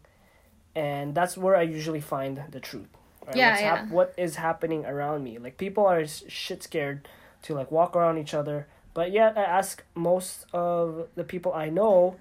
and 0.75 1.15
that's 1.15 1.37
where 1.37 1.55
I 1.55 1.63
usually 1.63 2.01
find 2.01 2.43
the 2.51 2.59
truth. 2.59 2.89
Right? 3.27 3.37
Yeah, 3.37 3.51
what's 3.51 3.63
yeah. 3.63 3.87
what 3.95 4.15
is 4.17 4.37
happening 4.37 4.85
around 4.87 5.23
me? 5.23 5.39
Like 5.39 5.57
people 5.57 5.87
are 5.87 6.05
shit 6.07 6.65
scared 6.65 7.07
to 7.43 7.55
like 7.55 7.71
walk 7.71 7.97
around 7.97 8.19
each 8.19 8.35
other, 8.35 8.67
but 8.95 9.13
yet 9.13 9.37
I 9.39 9.43
ask 9.43 9.83
most 9.95 10.47
of 10.53 11.09
the 11.15 11.25
people 11.25 11.53
I 11.53 11.69
know, 11.71 12.17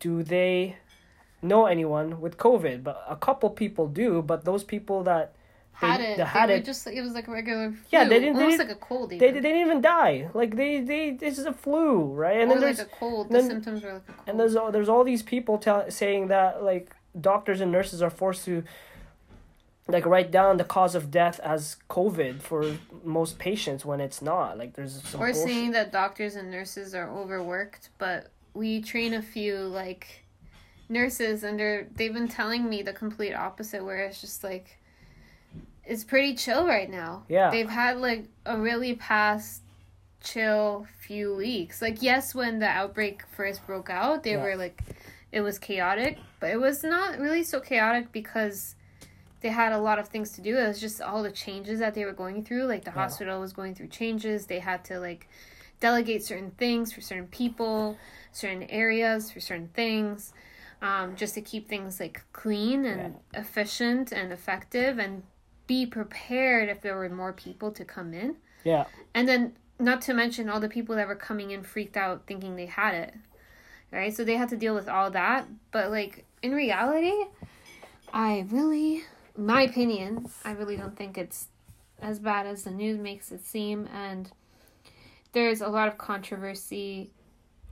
do 0.00 0.22
they 0.22 0.76
know 1.42 1.66
anyone 1.66 2.20
with 2.20 2.36
COVID? 2.36 2.82
But 2.84 3.02
a 3.08 3.16
couple 3.16 3.48
people 3.50 3.86
do, 3.88 4.22
but 4.22 4.44
those 4.44 4.64
people 4.64 5.02
that 5.04 5.32
Had 5.72 6.00
They- 6.00 6.12
it. 6.12 6.16
they 6.18 6.24
had 6.24 6.48
were 6.50 6.56
it. 6.56 6.64
just 6.66 6.86
it 6.86 7.00
was 7.00 7.14
like 7.14 7.26
a 7.26 7.30
regular. 7.30 7.70
Flu, 7.70 7.78
Yeah, 7.90 8.04
they 8.04 8.20
didn't- 8.20 8.36
they 8.36 8.48
didn't- 8.48 8.58
like 8.68 8.76
a 8.76 8.80
cold. 8.88 9.08
they, 9.10 9.16
Even. 9.16 9.34
they 9.34 9.40
didn't 9.40 9.62
even 9.66 9.80
die. 9.80 10.28
Like 10.34 10.54
they 10.56 10.80
they 10.82 11.12
this 11.12 11.38
is 11.38 11.46
a 11.46 11.54
flu, 11.54 12.02
right? 12.24 12.38
And 12.42 12.50
or 12.50 12.54
then 12.56 12.62
like 12.64 12.76
there's 12.76 12.86
a 12.86 12.90
cold. 13.02 13.30
then- 13.30 13.44
the 13.44 13.50
symptoms 13.50 13.82
were 13.82 13.94
like 13.94 14.02
a 14.08 14.12
cold. 14.12 14.28
and 14.28 14.38
there's 14.38 14.56
all, 14.56 14.70
there's 14.70 14.90
all 14.90 15.04
these 15.04 15.22
people 15.22 15.56
tell, 15.56 15.90
saying 15.90 16.26
that 16.28 16.62
like 16.62 16.94
doctors 17.18 17.62
and 17.62 17.72
nurses 17.72 18.02
are 18.02 18.10
forced 18.10 18.44
to 18.44 18.62
like 19.92 20.06
write 20.06 20.30
down 20.30 20.56
the 20.56 20.64
cause 20.64 20.94
of 20.94 21.10
death 21.10 21.38
as 21.40 21.76
COVID 21.88 22.40
for 22.42 22.76
most 23.04 23.38
patients 23.38 23.84
when 23.84 24.00
it's 24.00 24.20
not. 24.22 24.58
Like 24.58 24.74
there's 24.74 25.02
some 25.02 25.20
Or 25.20 25.26
bullshit. 25.26 25.42
saying 25.44 25.70
that 25.72 25.92
doctors 25.92 26.36
and 26.36 26.50
nurses 26.50 26.94
are 26.94 27.08
overworked, 27.10 27.90
but 27.98 28.30
we 28.54 28.80
train 28.80 29.14
a 29.14 29.22
few 29.22 29.56
like 29.58 30.24
nurses 30.88 31.44
and 31.44 31.58
they're 31.58 31.86
they've 31.94 32.12
been 32.12 32.28
telling 32.28 32.68
me 32.68 32.82
the 32.82 32.92
complete 32.92 33.32
opposite 33.34 33.84
where 33.84 33.98
it's 34.04 34.20
just 34.20 34.42
like 34.42 34.76
it's 35.84 36.04
pretty 36.04 36.34
chill 36.34 36.66
right 36.66 36.90
now. 36.90 37.24
Yeah. 37.28 37.50
They've 37.50 37.68
had 37.68 37.98
like 37.98 38.26
a 38.46 38.56
really 38.58 38.94
past 38.94 39.62
chill 40.22 40.86
few 41.00 41.34
weeks. 41.34 41.80
Like 41.80 42.02
yes, 42.02 42.34
when 42.34 42.58
the 42.58 42.66
outbreak 42.68 43.22
first 43.36 43.66
broke 43.66 43.88
out, 43.90 44.22
they 44.22 44.32
Yeah. 44.32 44.42
were 44.42 44.56
like 44.56 44.82
it 45.32 45.40
was 45.42 45.58
chaotic, 45.60 46.18
but 46.40 46.50
it 46.50 46.60
was 46.60 46.82
not 46.82 47.18
really 47.18 47.44
so 47.44 47.60
chaotic 47.60 48.10
because 48.12 48.74
they 49.40 49.48
had 49.48 49.72
a 49.72 49.78
lot 49.78 49.98
of 49.98 50.08
things 50.08 50.32
to 50.32 50.40
do. 50.40 50.58
It 50.58 50.66
was 50.68 50.80
just 50.80 51.00
all 51.00 51.22
the 51.22 51.30
changes 51.30 51.78
that 51.78 51.94
they 51.94 52.04
were 52.04 52.12
going 52.12 52.44
through. 52.44 52.64
Like 52.64 52.84
the 52.84 52.90
Yeah. 52.90 53.02
hospital 53.02 53.40
was 53.40 53.52
going 53.52 53.74
through 53.74 53.88
changes. 53.88 54.46
They 54.46 54.58
had 54.60 54.84
to 54.86 54.98
like 55.00 55.28
delegate 55.80 56.22
certain 56.24 56.50
things 56.52 56.92
for 56.92 57.00
certain 57.00 57.26
people, 57.28 57.96
certain 58.32 58.64
areas 58.64 59.30
for 59.32 59.40
certain 59.40 59.68
things, 59.68 60.32
um, 60.82 61.16
just 61.16 61.34
to 61.34 61.40
keep 61.40 61.68
things 61.68 61.98
like 61.98 62.22
clean 62.32 62.84
and 62.84 63.16
efficient 63.34 64.12
and 64.12 64.32
effective 64.32 64.98
and 64.98 65.22
be 65.66 65.86
prepared 65.86 66.68
if 66.68 66.80
there 66.82 66.96
were 66.96 67.08
more 67.08 67.32
people 67.32 67.70
to 67.70 67.84
come 67.84 68.12
in. 68.12 68.36
yeah. 68.64 68.84
And 69.14 69.26
then, 69.28 69.54
not 69.78 70.02
to 70.02 70.12
mention 70.14 70.50
all 70.50 70.60
the 70.60 70.68
people 70.68 70.94
that 70.96 71.08
were 71.08 71.14
coming 71.14 71.52
in 71.52 71.62
freaked 71.62 71.96
out 71.96 72.26
thinking 72.26 72.56
they 72.56 72.66
had 72.66 72.92
it. 72.94 73.14
Right? 73.90 74.14
So 74.14 74.24
they 74.24 74.36
had 74.36 74.48
to 74.50 74.56
deal 74.56 74.74
with 74.74 74.88
all 74.88 75.10
that. 75.12 75.46
But, 75.72 75.90
like, 75.90 76.26
in 76.42 76.52
reality, 76.52 77.14
I 78.12 78.44
really, 78.50 79.04
my 79.46 79.62
opinion, 79.62 80.28
I 80.44 80.52
really 80.52 80.76
don't 80.76 80.96
think 80.96 81.18
it's 81.18 81.48
as 82.00 82.18
bad 82.18 82.46
as 82.46 82.64
the 82.64 82.70
news 82.70 82.98
makes 82.98 83.32
it 83.32 83.44
seem. 83.44 83.88
And 83.92 84.30
there's 85.32 85.60
a 85.60 85.68
lot 85.68 85.88
of 85.88 85.98
controversy 85.98 87.10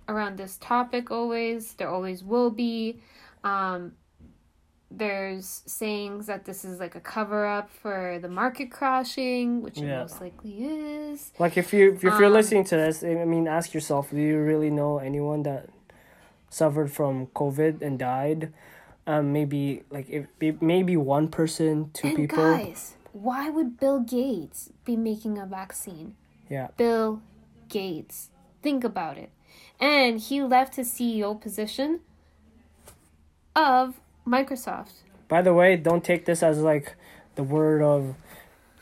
around 0.08 0.38
this 0.38 0.56
topic 0.60 1.10
always. 1.10 1.74
There 1.74 1.88
always 1.88 2.24
will 2.24 2.50
be. 2.50 3.00
Um, 3.44 3.92
there's 4.90 5.62
sayings 5.66 6.26
that 6.26 6.46
this 6.46 6.64
is 6.64 6.80
like 6.80 6.94
a 6.94 7.00
cover 7.00 7.46
up 7.46 7.70
for 7.70 8.18
the 8.22 8.28
market 8.28 8.70
crashing, 8.70 9.60
which 9.60 9.78
it 9.78 9.86
most 9.86 10.20
likely 10.20 10.64
is. 10.64 11.30
Like 11.38 11.58
if 11.58 11.72
you 11.74 11.92
if 11.92 12.02
you're 12.02 12.24
Um, 12.24 12.32
listening 12.32 12.64
to 12.64 12.76
this, 12.76 13.04
I 13.04 13.24
mean, 13.26 13.46
ask 13.46 13.74
yourself: 13.74 14.10
Do 14.10 14.16
you 14.16 14.38
really 14.38 14.70
know 14.70 14.98
anyone 14.98 15.42
that 15.42 15.68
suffered 16.48 16.90
from 16.90 17.26
COVID 17.28 17.82
and 17.82 17.98
died? 17.98 18.52
Um, 19.08 19.32
maybe 19.32 19.84
like 19.90 20.06
if 20.10 20.26
maybe 20.60 20.94
one 20.94 21.28
person, 21.28 21.90
two 21.94 22.08
and 22.08 22.16
people. 22.16 22.36
guys, 22.36 22.94
why 23.14 23.48
would 23.48 23.80
Bill 23.80 24.00
Gates 24.00 24.70
be 24.84 24.96
making 24.96 25.38
a 25.38 25.46
vaccine? 25.46 26.14
Yeah, 26.50 26.68
Bill 26.76 27.22
Gates. 27.70 28.28
Think 28.62 28.84
about 28.84 29.16
it. 29.16 29.30
And 29.80 30.20
he 30.20 30.42
left 30.42 30.76
his 30.76 30.90
CEO 30.90 31.40
position 31.40 32.00
of 33.56 33.94
Microsoft. 34.26 34.92
By 35.26 35.40
the 35.40 35.54
way, 35.54 35.76
don't 35.76 36.04
take 36.04 36.26
this 36.26 36.42
as 36.42 36.58
like 36.60 36.94
the 37.34 37.42
word 37.42 37.80
of 37.80 38.14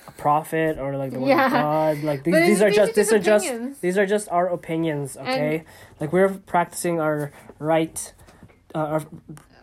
a 0.08 0.10
prophet 0.12 0.76
or 0.76 0.96
like 0.96 1.12
the 1.12 1.20
word 1.20 1.28
Yeah. 1.28 1.46
of 1.46 1.52
God. 1.52 2.02
Like 2.02 2.24
these, 2.24 2.34
these 2.34 2.62
are 2.62 2.70
just 2.70 2.94
these 2.94 3.12
are 3.12 3.20
just 3.20 3.80
these 3.80 3.96
are 3.96 4.06
just 4.06 4.28
our 4.30 4.48
opinions. 4.48 5.16
Okay, 5.16 5.62
like 6.00 6.12
we're 6.12 6.30
practicing 6.30 7.00
our 7.00 7.30
right, 7.60 8.12
uh, 8.74 8.78
our 8.78 9.02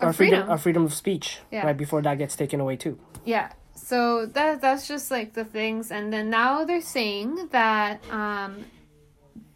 our, 0.02 0.08
Our 0.08 0.14
freedom. 0.14 0.36
freedom. 0.40 0.50
our 0.52 0.58
freedom 0.58 0.86
of 0.86 0.94
speech. 0.94 1.40
Yeah. 1.52 1.66
Right 1.66 1.78
before 1.78 2.02
that 2.02 2.18
gets 2.18 2.36
taken 2.36 2.60
away 2.60 2.76
too. 2.78 2.98
Yeah. 3.26 3.52
So 3.76 4.26
that 4.28 4.62
that's 4.62 4.88
just 4.88 5.12
like 5.12 5.34
the 5.34 5.46
things 5.46 5.92
and 5.92 6.12
then 6.14 6.30
now 6.30 6.64
they're 6.64 6.82
saying 6.82 7.50
that 7.52 8.04
um 8.12 8.66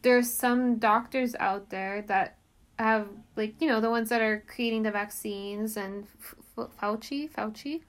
there's 0.02 0.32
some 0.32 0.78
doctors 0.78 1.36
out 1.40 1.70
there 1.70 2.04
that 2.08 2.38
have 2.80 3.08
like 3.36 3.56
you 3.62 3.68
know 3.68 3.80
the 3.82 3.90
ones 3.90 4.10
that 4.10 4.22
are 4.22 4.44
creating 4.48 4.84
the 4.84 4.92
vaccines 4.92 5.78
and 5.78 6.06
Fauci 6.82 7.30
Fauci 7.32 7.82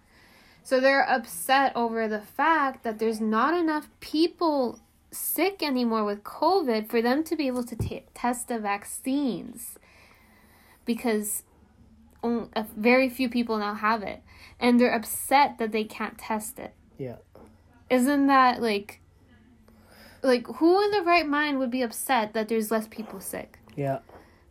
so 0.63 0.81
they're 0.81 1.09
upset 1.09 1.73
over 1.75 2.07
the 2.09 2.21
fact 2.21 2.85
that 2.85 2.99
there's 2.99 3.21
not 3.21 3.55
enough 3.55 3.89
people 4.01 4.79
sick 5.11 5.63
anymore 5.63 6.05
with 6.05 6.23
COVID 6.23 6.89
for 6.89 7.01
them 7.01 7.25
to 7.25 7.35
be 7.37 7.47
able 7.47 7.65
to 7.65 7.75
t- 7.77 8.05
test 8.15 8.49
the 8.49 8.59
vaccines 8.59 9.79
because 10.85 11.43
very 12.77 13.09
few 13.09 13.29
people 13.29 13.59
now 13.59 13.75
have 13.75 14.03
it 14.03 14.23
and 14.61 14.81
they're 14.81 14.95
upset 14.95 15.59
that 15.59 15.73
they 15.73 15.85
can't 15.85 16.19
test 16.19 16.59
it. 16.59 16.75
Yeah. 16.99 17.17
Isn't 17.91 18.27
that 18.27 18.61
like 18.61 19.01
like 20.23 20.47
who 20.47 20.83
in 20.85 20.91
the 20.91 21.03
right 21.03 21.27
mind 21.27 21.59
would 21.59 21.71
be 21.71 21.83
upset 21.83 22.35
that 22.35 22.49
there's 22.49 22.71
less 22.71 22.87
people 22.89 23.21
sick? 23.21 23.59
Yeah. 23.77 24.01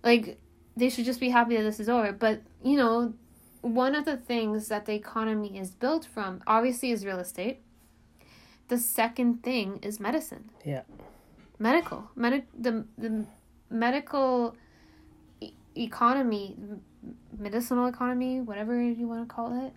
Like 0.03 0.39
they 0.75 0.89
should 0.89 1.05
just 1.05 1.19
be 1.19 1.29
happy 1.29 1.57
that 1.57 1.63
this 1.63 1.79
is 1.79 1.89
over. 1.89 2.11
But, 2.11 2.41
you 2.63 2.77
know, 2.77 3.13
one 3.61 3.95
of 3.95 4.05
the 4.05 4.15
things 4.15 4.67
that 4.69 4.85
the 4.85 4.93
economy 4.93 5.57
is 5.57 5.71
built 5.71 6.05
from 6.05 6.41
obviously 6.47 6.91
is 6.91 7.05
real 7.05 7.19
estate. 7.19 7.61
The 8.67 8.77
second 8.77 9.43
thing 9.43 9.79
is 9.81 9.99
medicine. 9.99 10.51
Yeah. 10.63 10.83
Medical. 11.59 12.09
Medi- 12.15 12.45
the 12.57 12.85
the 12.97 13.25
medical 13.69 14.55
e- 15.41 15.53
economy, 15.75 16.55
medicinal 17.37 17.87
economy, 17.87 18.41
whatever 18.41 18.81
you 18.81 19.07
want 19.07 19.27
to 19.27 19.33
call 19.33 19.65
it. 19.65 19.73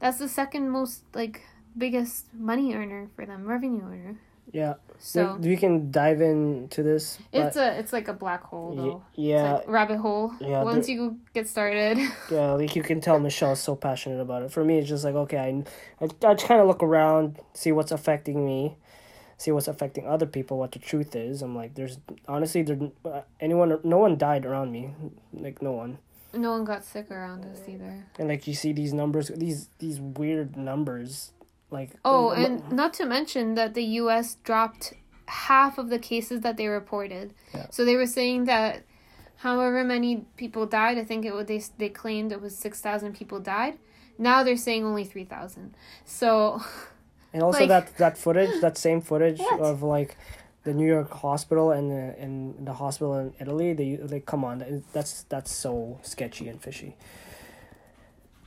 That's 0.00 0.18
the 0.18 0.28
second 0.28 0.70
most 0.70 1.02
like 1.14 1.42
biggest 1.76 2.26
money 2.34 2.74
earner 2.74 3.08
for 3.14 3.26
them, 3.26 3.46
revenue 3.46 3.84
earner. 3.84 4.18
Yeah. 4.52 4.74
So 4.98 5.36
we 5.36 5.56
can 5.56 5.90
dive 5.90 6.20
into 6.20 6.82
this. 6.82 7.18
It's 7.32 7.56
a 7.56 7.78
it's 7.78 7.92
like 7.92 8.08
a 8.08 8.12
black 8.12 8.42
hole 8.42 8.74
y- 8.76 9.00
yeah, 9.14 9.56
It's 9.56 9.66
like 9.66 9.68
rabbit 9.72 9.98
hole. 9.98 10.34
Yeah, 10.40 10.62
Once 10.62 10.88
you 10.88 11.18
get 11.32 11.48
started. 11.48 11.98
yeah. 12.30 12.52
Like 12.52 12.76
you 12.76 12.82
can 12.82 13.00
tell 13.00 13.18
Michelle's 13.18 13.60
so 13.60 13.76
passionate 13.76 14.20
about 14.20 14.42
it. 14.42 14.50
For 14.50 14.64
me, 14.64 14.78
it's 14.78 14.88
just 14.88 15.04
like 15.04 15.14
okay, 15.14 15.38
I, 15.38 16.04
I, 16.04 16.08
I 16.26 16.34
just 16.34 16.46
kind 16.46 16.60
of 16.60 16.66
look 16.66 16.82
around, 16.82 17.38
see 17.54 17.72
what's 17.72 17.92
affecting 17.92 18.44
me, 18.44 18.76
see 19.38 19.50
what's 19.52 19.68
affecting 19.68 20.06
other 20.06 20.26
people, 20.26 20.58
what 20.58 20.72
the 20.72 20.78
truth 20.78 21.16
is. 21.16 21.40
I'm 21.40 21.56
like, 21.56 21.74
there's 21.74 21.98
honestly, 22.28 22.62
there 22.62 22.78
uh, 23.04 23.22
anyone, 23.40 23.78
no 23.84 23.98
one 23.98 24.18
died 24.18 24.44
around 24.44 24.70
me, 24.72 24.90
like 25.32 25.62
no 25.62 25.72
one. 25.72 25.98
No 26.34 26.52
one 26.52 26.64
got 26.64 26.84
sick 26.84 27.10
around 27.10 27.44
us 27.44 27.60
either. 27.68 28.04
And 28.18 28.28
like 28.28 28.46
you 28.46 28.54
see 28.54 28.72
these 28.72 28.92
numbers, 28.92 29.28
these 29.28 29.68
these 29.78 30.00
weird 30.00 30.56
numbers, 30.56 31.32
like 31.70 31.90
Oh, 32.04 32.30
m- 32.30 32.44
and 32.44 32.72
not 32.72 32.94
to 32.94 33.06
mention 33.06 33.54
that 33.54 33.74
the 33.74 33.84
U.S. 34.02 34.36
dropped 34.44 34.94
half 35.26 35.78
of 35.78 35.88
the 35.90 35.98
cases 35.98 36.40
that 36.42 36.56
they 36.56 36.66
reported. 36.68 37.34
Yeah. 37.54 37.66
So 37.70 37.84
they 37.84 37.96
were 37.96 38.06
saying 38.06 38.44
that 38.44 38.82
however 39.36 39.84
many 39.84 40.24
people 40.36 40.66
died, 40.66 40.98
I 40.98 41.04
think 41.04 41.24
it 41.24 41.34
was 41.34 41.46
they 41.46 41.62
they 41.78 41.88
claimed 41.88 42.32
it 42.32 42.40
was 42.40 42.56
six 42.56 42.80
thousand 42.80 43.14
people 43.14 43.40
died. 43.40 43.78
Now 44.18 44.42
they're 44.42 44.56
saying 44.56 44.84
only 44.84 45.04
three 45.04 45.24
thousand. 45.24 45.74
So 46.04 46.60
And 47.32 47.42
also 47.42 47.60
Like- 47.60 47.68
that 47.68 47.96
that 47.98 48.18
footage, 48.18 48.60
that 48.60 48.76
same 48.76 49.00
footage 49.00 49.38
What? 49.38 49.60
of 49.60 49.82
like 49.82 50.16
the 50.64 50.74
New 50.74 50.86
York 50.86 51.10
hospital 51.12 51.70
and 51.70 51.90
the 51.90 52.14
and 52.18 52.66
the 52.66 52.74
hospital 52.74 53.18
in 53.18 53.34
Italy, 53.40 53.72
they 53.72 53.96
they 53.96 54.20
come 54.20 54.44
on, 54.44 54.84
that's 54.92 55.22
that's 55.24 55.50
so 55.50 55.98
sketchy 56.02 56.48
and 56.48 56.60
fishy. 56.62 56.96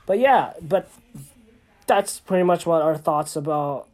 but 0.06 0.18
yeah, 0.18 0.52
but 0.62 0.90
that's 1.86 2.20
pretty 2.20 2.44
much 2.44 2.66
what 2.66 2.82
our 2.82 2.96
thoughts 2.96 3.36
about 3.36 3.88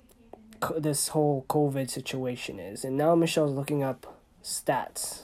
co- 0.61 0.79
this 0.79 1.09
whole 1.09 1.45
COVID 1.49 1.89
situation 1.91 2.59
is. 2.61 2.85
And 2.85 2.97
now 2.97 3.15
Michelle's 3.15 3.53
looking 3.53 3.83
up 3.83 4.19
stats. 4.43 5.23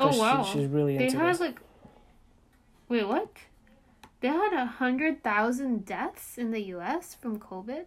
Oh 0.00 0.10
She- 0.10 0.18
wow. 0.18 0.42
she's 0.42 0.66
really 0.68 0.96
they 0.98 1.04
into 1.06 1.18
had 1.18 1.34
this. 1.34 1.40
like 1.40 1.60
Wait, 2.88 3.06
what? 3.06 3.28
They 4.20 4.28
had 4.28 4.52
a 4.52 4.64
hundred 4.66 5.22
thousand 5.22 5.84
deaths 5.84 6.38
in 6.38 6.50
the 6.50 6.60
US 6.74 7.14
from 7.14 7.38
COVID? 7.38 7.86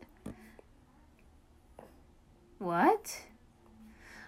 What? 2.59 3.21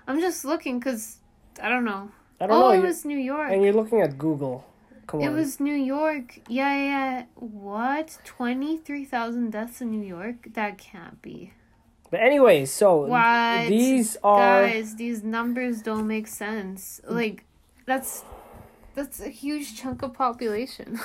I'm 0.09 0.19
just 0.19 0.43
looking 0.43 0.79
because 0.79 1.17
I 1.61 1.69
don't 1.69 1.85
know. 1.85 2.09
I 2.41 2.47
don't 2.47 2.57
oh, 2.57 2.69
know. 2.69 2.71
it 2.71 2.81
was 2.81 3.05
New 3.05 3.17
York. 3.17 3.51
and 3.51 3.63
you're 3.63 3.73
looking 3.73 4.01
at 4.01 4.17
Google. 4.17 4.65
Come 5.05 5.21
It 5.21 5.27
on. 5.27 5.35
was 5.35 5.59
New 5.59 5.73
York. 5.75 6.39
Yeah, 6.47 6.75
yeah. 6.75 7.19
yeah. 7.19 7.25
What? 7.35 8.17
23,000 8.23 9.51
deaths 9.51 9.81
in 9.81 9.91
New 9.91 10.05
York? 10.05 10.53
That 10.53 10.79
can't 10.79 11.21
be. 11.21 11.53
But 12.09 12.21
anyway, 12.21 12.65
so 12.65 13.05
What? 13.05 13.67
these 13.69 14.17
are 14.23 14.63
Guys, 14.65 14.95
these 14.95 15.23
numbers 15.23 15.83
don't 15.83 16.07
make 16.07 16.25
sense. 16.27 17.01
Like 17.07 17.45
that's 17.85 18.23
that's 18.95 19.19
a 19.21 19.29
huge 19.29 19.77
chunk 19.79 20.01
of 20.01 20.13
population. 20.13 20.99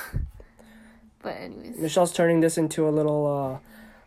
but 1.23 1.37
anyways. 1.37 1.77
Michelle's 1.79 2.13
turning 2.13 2.41
this 2.41 2.57
into 2.57 2.89
a 2.89 2.93
little 2.93 3.27
uh, 3.27 3.59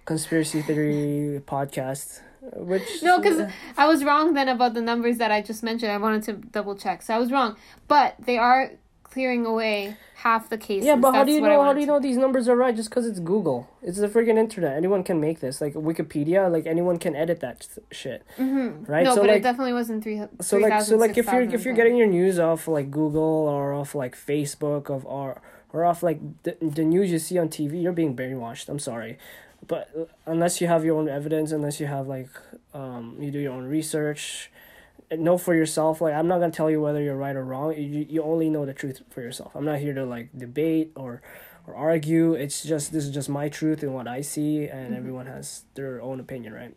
conspiracy 0.05 0.63
theory 0.63 1.39
podcast, 1.45 2.21
which 2.55 3.03
No, 3.03 3.19
because 3.19 3.51
I 3.77 3.87
was 3.87 4.03
wrong 4.03 4.33
then 4.33 4.47
about 4.49 4.73
the 4.73 4.81
numbers 4.81 5.17
that 5.17 5.31
I 5.31 5.41
just 5.41 5.63
mentioned. 5.63 5.91
I 5.91 5.97
wanted 5.97 6.23
to 6.23 6.33
double 6.33 6.75
check. 6.75 7.01
So 7.01 7.13
I 7.13 7.19
was 7.19 7.31
wrong. 7.31 7.55
But 7.87 8.15
they 8.19 8.37
are 8.37 8.71
clearing 9.03 9.45
away 9.45 9.95
half 10.17 10.49
the 10.49 10.57
cases. 10.57 10.85
yeah, 10.85 10.95
but 10.95 11.13
how 11.13 11.23
do 11.23 11.31
you 11.31 11.39
know? 11.41 11.63
How 11.63 11.73
do 11.73 11.79
you 11.79 11.85
know 11.85 11.99
these 11.99 12.17
numbers 12.17 12.47
are 12.49 12.55
right? 12.55 12.75
Just 12.75 12.89
because 12.89 13.05
it's 13.07 13.19
Google, 13.19 13.69
it's 13.81 13.97
the 13.99 14.07
freaking 14.07 14.37
internet. 14.37 14.75
Anyone 14.75 15.03
can 15.03 15.19
make 15.21 15.39
this. 15.39 15.61
Like 15.61 15.73
Wikipedia, 15.73 16.51
like 16.51 16.65
anyone 16.65 16.97
can 16.99 17.15
edit 17.15 17.39
that 17.39 17.67
shit, 17.91 18.23
Mhm. 18.37 18.87
right? 18.89 19.03
No, 19.05 19.15
so 19.15 19.21
but 19.21 19.27
like, 19.29 19.37
it 19.37 19.43
definitely 19.43 19.73
wasn't 19.73 20.03
three. 20.03 20.21
so 20.41 20.57
like, 20.57 20.81
so 20.81 20.97
like, 20.97 21.11
if 21.11 21.25
you're 21.27 21.45
3,000, 21.45 21.53
if 21.53 21.65
you're 21.65 21.73
getting 21.73 21.95
your 21.97 22.07
news 22.07 22.37
off 22.39 22.67
like 22.67 22.91
Google 22.91 23.47
or 23.47 23.73
off 23.73 23.95
like 23.95 24.15
Facebook 24.15 24.89
of 24.89 25.05
or 25.05 25.41
or 25.73 25.85
off 25.85 26.01
like 26.03 26.19
the, 26.43 26.57
the 26.61 26.83
news 26.83 27.11
you 27.11 27.19
see 27.19 27.37
on 27.37 27.47
TV, 27.49 27.81
you're 27.81 27.93
being 27.93 28.15
brainwashed. 28.15 28.69
I'm 28.69 28.79
sorry, 28.79 29.17
but 29.65 30.09
unless 30.25 30.61
you 30.61 30.67
have 30.67 30.85
your 30.85 30.97
own 30.97 31.09
evidence, 31.09 31.51
unless 31.51 31.79
you 31.79 31.87
have 31.87 32.07
like 32.07 32.29
um 32.73 33.17
you 33.19 33.31
do 33.31 33.39
your 33.39 33.53
own 33.53 33.65
research, 33.65 34.51
know 35.11 35.37
for 35.37 35.55
yourself. 35.55 36.01
Like 36.01 36.13
I'm 36.13 36.27
not 36.27 36.39
gonna 36.39 36.51
tell 36.51 36.69
you 36.69 36.81
whether 36.81 37.01
you're 37.01 37.17
right 37.17 37.35
or 37.35 37.43
wrong. 37.43 37.73
You 37.75 38.05
you 38.09 38.23
only 38.23 38.49
know 38.49 38.65
the 38.65 38.73
truth 38.73 39.01
for 39.09 39.21
yourself. 39.21 39.55
I'm 39.55 39.65
not 39.65 39.79
here 39.79 39.93
to 39.93 40.05
like 40.05 40.29
debate 40.37 40.91
or 40.95 41.21
or 41.65 41.75
argue. 41.75 42.33
It's 42.33 42.63
just 42.63 42.91
this 42.91 43.05
is 43.05 43.11
just 43.11 43.29
my 43.29 43.49
truth 43.49 43.83
and 43.83 43.93
what 43.93 44.07
I 44.07 44.21
see, 44.21 44.67
and 44.67 44.95
everyone 44.95 45.25
has 45.27 45.63
their 45.75 46.01
own 46.01 46.19
opinion, 46.19 46.53
right? 46.53 46.75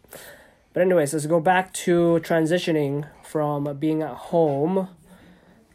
But 0.72 0.82
anyways, 0.82 1.12
let's 1.12 1.26
go 1.26 1.40
back 1.40 1.72
to 1.84 2.20
transitioning 2.22 3.08
from 3.24 3.76
being 3.78 4.02
at 4.02 4.14
home 4.14 4.88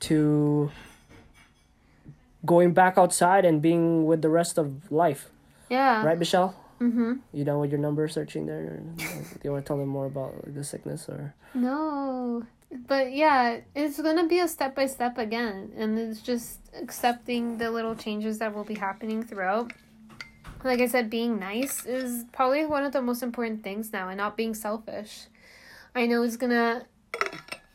to 0.02 0.72
going 2.46 2.74
back 2.74 2.98
outside 2.98 3.44
and 3.44 3.62
being 3.62 4.06
with 4.06 4.22
the 4.22 4.30
rest 4.30 4.58
of 4.58 4.92
life. 4.92 5.30
Yeah. 5.70 6.06
Right, 6.06 6.18
Michelle? 6.18 6.56
Mm-hmm. 6.82 7.14
You 7.32 7.44
done 7.46 7.60
with 7.60 7.72
your 7.72 7.80
number 7.80 8.08
searching 8.08 8.46
there? 8.46 8.82
do 8.98 9.06
you 9.44 9.52
want 9.52 9.66
to 9.66 9.68
tell 9.68 9.78
them 9.78 9.88
more 9.88 10.08
about 10.08 10.34
the 10.54 10.64
sickness 10.64 11.08
or? 11.08 11.34
No. 11.54 12.44
But 12.88 13.14
yeah, 13.14 13.60
it's 13.76 14.02
gonna 14.02 14.28
be 14.28 14.40
a 14.40 14.48
step 14.48 14.76
by 14.76 14.88
step 14.88 15.18
again, 15.18 15.72
and 15.78 15.98
it's 15.98 16.22
just 16.22 16.60
accepting 16.78 17.58
the 17.58 17.72
little 17.72 17.96
changes 17.96 18.40
that 18.40 18.54
will 18.54 18.64
be 18.64 18.76
happening 18.76 19.24
throughout. 19.24 19.72
Like 20.64 20.82
I 20.82 20.88
said, 20.88 21.10
being 21.10 21.40
nice 21.40 21.86
is 21.86 22.26
probably 22.34 22.66
one 22.66 22.84
of 22.84 22.92
the 22.92 23.02
most 23.02 23.24
important 23.24 23.64
things 23.64 23.94
now, 23.94 24.10
and 24.10 24.18
not 24.18 24.36
being 24.36 24.54
selfish. 24.54 25.28
I 25.94 26.08
know 26.08 26.24
it's 26.24 26.38
gonna, 26.38 26.86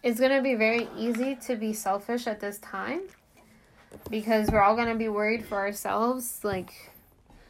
it's 0.03 0.21
gonna 0.21 0.43
be 0.43 0.55
very 0.55 0.89
easy 0.99 1.37
to 1.47 1.57
be 1.57 1.73
selfish 1.73 2.27
at 2.27 2.41
this 2.41 2.59
time, 2.59 3.03
because 4.11 4.51
we're 4.51 4.61
all 4.61 4.77
gonna 4.77 4.97
be 4.97 5.09
worried 5.09 5.47
for 5.47 5.57
ourselves. 5.57 6.41
Like, 6.43 6.89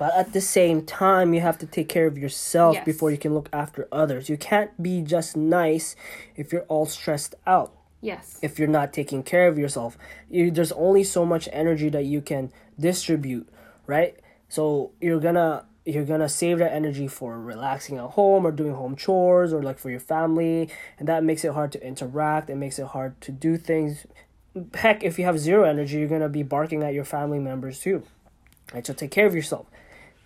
But 0.00 0.14
at 0.16 0.32
the 0.32 0.40
same 0.40 0.86
time, 0.86 1.34
you 1.34 1.40
have 1.42 1.58
to 1.58 1.66
take 1.66 1.90
care 1.90 2.06
of 2.06 2.16
yourself 2.16 2.74
Yes. 2.76 2.84
before 2.86 3.10
you 3.10 3.18
can 3.18 3.34
look 3.34 3.50
after 3.52 3.86
others. 3.92 4.30
You 4.30 4.38
can't 4.38 4.72
be 4.82 5.02
just 5.02 5.36
nice 5.36 5.94
if 6.36 6.54
you're 6.54 6.66
all 6.72 6.86
stressed 6.86 7.34
out. 7.46 7.70
yes, 8.00 8.38
If 8.40 8.58
you're 8.58 8.74
not 8.80 8.94
taking 8.94 9.22
care 9.22 9.46
of 9.46 9.58
yourself, 9.58 9.98
you, 10.30 10.50
there's 10.50 10.72
only 10.72 11.04
so 11.04 11.26
much 11.26 11.50
energy 11.52 11.90
that 11.90 12.06
you 12.06 12.22
can 12.22 12.50
distribute, 12.78 13.46
right? 13.86 14.16
So 14.48 14.92
you're 15.02 15.20
gonna 15.20 15.66
you're 15.84 16.06
gonna 16.06 16.28
save 16.30 16.56
that 16.60 16.72
energy 16.72 17.06
for 17.08 17.38
relaxing 17.38 17.98
at 17.98 18.10
home 18.18 18.46
or 18.46 18.52
doing 18.52 18.72
home 18.74 18.96
chores 18.96 19.52
or 19.52 19.62
like 19.62 19.78
for 19.78 19.90
your 19.90 20.00
family, 20.00 20.70
and 20.98 21.06
that 21.08 21.24
makes 21.24 21.44
it 21.44 21.52
hard 21.52 21.72
to 21.72 21.86
interact. 21.86 22.48
It 22.48 22.56
makes 22.56 22.78
it 22.78 22.86
hard 22.86 23.20
to 23.26 23.32
do 23.32 23.58
things. 23.58 24.06
Heck, 24.74 25.04
if 25.04 25.18
you 25.18 25.26
have 25.26 25.38
zero 25.38 25.64
energy, 25.64 25.98
you're 25.98 26.08
gonna 26.16 26.30
be 26.30 26.42
barking 26.42 26.82
at 26.82 26.94
your 26.94 27.04
family 27.04 27.38
members 27.38 27.80
too. 27.80 28.02
Right, 28.72 28.86
so 28.86 28.94
take 28.94 29.10
care 29.10 29.26
of 29.26 29.34
yourself. 29.34 29.66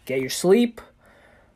Get 0.05 0.21
your 0.21 0.31
sleep, 0.31 0.81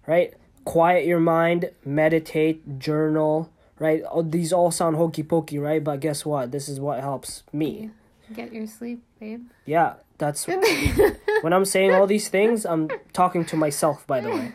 right? 0.06 0.34
Quiet 0.64 1.06
your 1.06 1.20
mind, 1.20 1.70
meditate, 1.84 2.78
journal, 2.78 3.50
right? 3.78 4.02
All, 4.02 4.22
these 4.22 4.52
all 4.52 4.70
sound 4.70 4.96
hokey 4.96 5.22
pokey, 5.22 5.58
right? 5.58 5.82
But 5.82 6.00
guess 6.00 6.24
what? 6.26 6.50
This 6.52 6.68
is 6.68 6.78
what 6.80 7.00
helps 7.00 7.42
me. 7.52 7.90
get 8.34 8.52
your 8.52 8.66
sleep, 8.66 9.02
babe. 9.20 9.46
Yeah, 9.64 9.94
that's 10.18 10.46
when 11.40 11.52
I'm 11.52 11.64
saying 11.64 11.92
all 11.94 12.06
these 12.06 12.28
things, 12.28 12.66
I'm 12.66 12.88
talking 13.12 13.44
to 13.46 13.56
myself, 13.56 14.06
by 14.06 14.20
the 14.20 14.30
way. 14.30 14.52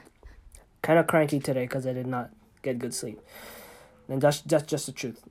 Kind 0.81 0.99
of 0.99 1.07
cranky 1.07 1.39
today 1.39 1.63
because 1.63 1.87
I 1.87 1.93
did 1.93 2.07
not 2.07 2.29
get 2.61 2.77
good 2.79 2.93
sleep. 2.93 3.19
And 4.09 4.21
that's, 4.21 4.41
that's 4.41 4.65
just 4.65 4.85
the 4.85 4.91
truth. 4.91 5.23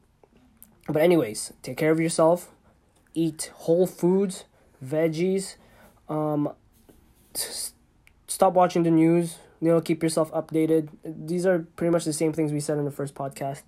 But, 0.88 1.02
anyways, 1.02 1.52
take 1.62 1.76
care 1.76 1.90
of 1.92 2.00
yourself. 2.00 2.50
Eat 3.14 3.52
whole 3.54 3.86
foods, 3.86 4.44
veggies. 4.84 5.56
Um, 6.08 6.50
s- 7.34 7.74
stop 8.32 8.52
watching 8.54 8.82
the 8.82 8.90
news. 8.90 9.38
You 9.60 9.68
know, 9.68 9.80
keep 9.80 10.02
yourself 10.02 10.32
updated. 10.32 10.88
These 11.04 11.46
are 11.46 11.60
pretty 11.76 11.92
much 11.92 12.04
the 12.04 12.12
same 12.12 12.32
things 12.32 12.52
we 12.52 12.60
said 12.60 12.78
in 12.78 12.84
the 12.84 12.90
first 12.90 13.14
podcast. 13.14 13.62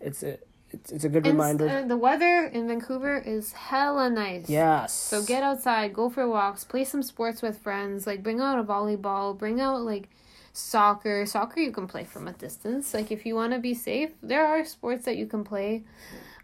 It's 0.00 0.22
a, 0.24 0.38
it's, 0.70 0.90
it's 0.90 1.04
a 1.04 1.08
good 1.08 1.24
And 1.26 1.34
reminder. 1.38 1.68
uh, 1.68 1.82
the 1.86 1.96
weather 1.96 2.44
in 2.46 2.66
Vancouver 2.66 3.18
is 3.18 3.52
hella 3.52 4.10
nice. 4.10 4.50
yes. 4.50 4.92
So 4.92 5.22
get 5.22 5.42
outside, 5.42 5.94
go 5.94 6.10
for 6.10 6.26
walks, 6.28 6.64
play 6.64 6.84
some 6.84 7.02
sports 7.02 7.40
with 7.40 7.58
friends, 7.58 8.06
like 8.06 8.22
bring 8.22 8.40
out 8.40 8.58
a 8.58 8.64
volleyball, 8.64 9.36
bring 9.38 9.60
out 9.60 9.82
like 9.82 10.08
soccer. 10.52 11.24
Soccer 11.24 11.60
you 11.60 11.70
can 11.72 11.86
play 11.86 12.04
from 12.04 12.26
a 12.26 12.32
distance. 12.32 12.92
Like 12.92 13.12
if 13.12 13.24
you 13.24 13.34
want 13.36 13.52
to 13.52 13.60
be 13.60 13.74
safe, 13.74 14.10
there 14.22 14.44
are 14.44 14.64
sports 14.64 15.04
that 15.04 15.16
you 15.16 15.26
can 15.26 15.44
play. 15.44 15.84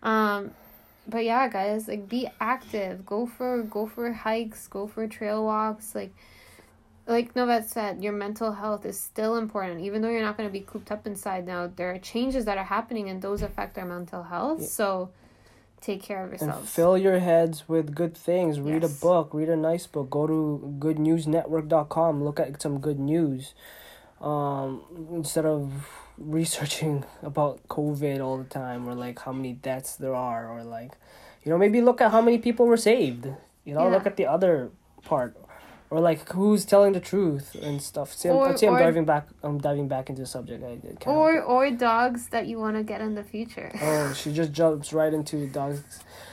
Um 0.03 0.53
but 1.07 1.25
yeah, 1.25 1.49
guys, 1.49 1.87
like 1.89 2.09
be 2.09 2.29
active. 2.41 3.05
Go 3.05 3.27
for 3.27 3.63
go 3.63 3.87
for 3.87 4.13
hikes, 4.13 4.69
go 4.69 4.87
for 4.87 5.07
trail 5.09 5.45
walks, 5.45 5.95
like 5.95 6.15
like 7.07 7.35
Novet 7.35 7.67
said, 7.69 8.03
your 8.03 8.13
mental 8.13 8.53
health 8.53 8.87
is 8.87 8.99
still 8.99 9.37
important. 9.37 9.81
Even 9.81 10.01
though 10.03 10.09
you're 10.09 10.23
not 10.23 10.37
going 10.37 10.49
to 10.49 10.53
be 10.53 10.61
cooped 10.61 10.91
up 10.91 11.07
inside 11.07 11.47
now, 11.47 11.71
there 11.75 11.91
are 11.93 11.99
changes 11.99 12.45
that 12.47 12.57
are 12.59 12.65
happening 12.65 13.09
and 13.11 13.21
those 13.21 13.43
affect 13.43 13.77
our 13.79 13.85
mental 13.85 14.23
health. 14.23 14.65
So 14.65 15.11
take 15.81 16.03
care 16.03 16.25
of 16.25 16.33
and 16.33 16.41
yourselves. 16.41 16.71
fill 16.71 16.97
your 16.97 17.19
heads 17.19 17.69
with 17.69 17.95
good 17.95 18.17
things. 18.17 18.59
Read 18.59 18.83
Yes. 18.83 18.97
a 18.99 19.01
book, 19.05 19.35
read 19.35 19.51
a 19.51 19.57
nice 19.57 19.87
book. 19.87 20.09
Go 20.11 20.27
to 20.27 20.77
goodnewsnetwork.com, 20.79 22.25
look 22.25 22.41
at 22.41 22.61
some 22.63 22.79
good 22.81 22.99
news. 22.99 23.55
Um, 24.21 24.83
instead 25.13 25.45
of 25.45 25.89
researching 26.19 27.05
about 27.23 27.67
COVID 27.69 28.25
all 28.25 28.39
the 28.39 28.45
time 28.45 28.89
or 28.89 28.95
like 28.95 29.19
how 29.21 29.33
many 29.33 29.53
deaths 29.53 29.97
there 29.97 30.15
are 30.15 30.49
or 30.49 30.63
like 30.63 30.93
you 31.43 31.51
know, 31.51 31.59
maybe 31.59 31.83
look 31.83 32.01
at 32.01 32.11
how 32.11 32.23
many 32.23 32.39
people 32.39 32.65
were 32.67 32.79
saved. 32.79 33.27
You 33.67 33.75
know, 33.75 33.85
Yeah. 33.85 33.93
look 33.93 34.07
at 34.07 34.17
the 34.17 34.25
other 34.27 34.71
part. 35.05 35.37
Or 35.95 36.01
like 36.01 36.29
who's 36.33 36.65
telling 36.65 36.93
the 36.93 37.01
truth 37.13 37.55
and 37.67 37.81
stuff. 37.81 38.13
See, 38.13 38.29
I'm, 38.29 38.35
Or- 38.35 38.57
see, 38.57 38.67
I'm 38.67 38.75
or- 38.75 38.81
diving 38.81 39.05
back. 39.05 39.29
I'm 39.45 39.59
diving 39.59 39.87
back 39.87 40.11
into 40.11 40.23
the 40.23 40.27
subject. 40.27 40.65
I, 40.65 40.73
I 40.83 41.11
or 41.11 41.41
or 41.41 41.71
dogs 41.71 42.21
that 42.35 42.49
you 42.49 42.59
want 42.59 42.75
to 42.77 42.83
get 42.83 43.01
in 43.01 43.15
the 43.15 43.23
future. 43.23 43.71
oh, 43.81 44.13
she 44.13 44.33
just 44.33 44.51
jumps 44.51 44.93
right 44.93 45.15
into 45.15 45.47
dogs. 45.47 45.85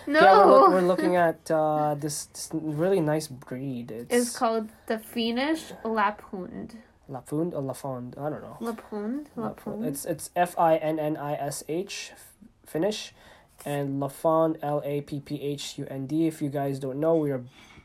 No, 0.07 0.19
Yeah, 0.19 0.37
we're, 0.37 0.45
look, 0.51 0.69
we're 0.71 0.81
looking 0.93 1.15
at 1.15 1.39
uh, 1.51 1.93
this, 1.93 2.25
this 2.33 2.49
really 2.53 2.99
nice 3.13 3.27
breed. 3.27 3.91
It's, 3.91 4.11
it's 4.15 4.35
called 4.35 4.69
the 4.87 4.97
Finnish 4.97 5.61
Lapphund. 5.85 6.77
Lafund 7.07 7.53
or 7.53 7.61
Lafond. 7.61 8.17
I 8.17 8.29
don't 8.31 8.41
know. 8.41 8.57
Lapphund, 8.61 9.27
Lapphund. 9.37 9.85
It's 9.85 10.05
it's 10.05 10.31
F 10.35 10.57
I 10.57 10.77
N 10.77 10.97
N 10.97 11.17
I 11.17 11.33
S 11.33 11.63
H, 11.69 12.13
Finnish, 12.65 13.13
and 13.65 14.01
Lafond 14.01 14.57
L 14.63 14.81
A 14.83 15.01
P 15.01 15.19
P 15.19 15.39
H 15.41 15.77
U 15.77 15.85
N 15.89 16.07
D. 16.07 16.25
If 16.25 16.41
you 16.41 16.49
guys 16.49 16.79
don't 16.79 16.99
know, 16.99 17.15
we 17.15 17.29
are 17.31 17.43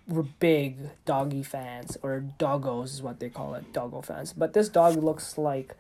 we're 0.09 0.23
big 0.23 0.77
doggy 1.05 1.43
fans 1.43 1.97
or 2.03 2.25
doggos 2.39 2.87
is 2.87 3.03
what 3.03 3.19
they 3.21 3.29
call 3.29 3.55
it, 3.55 3.73
doggo 3.73 4.03
fans. 4.03 4.33
But 4.33 4.53
this 4.53 4.69
dog 4.69 4.97
looks 5.03 5.37
like 5.37 5.75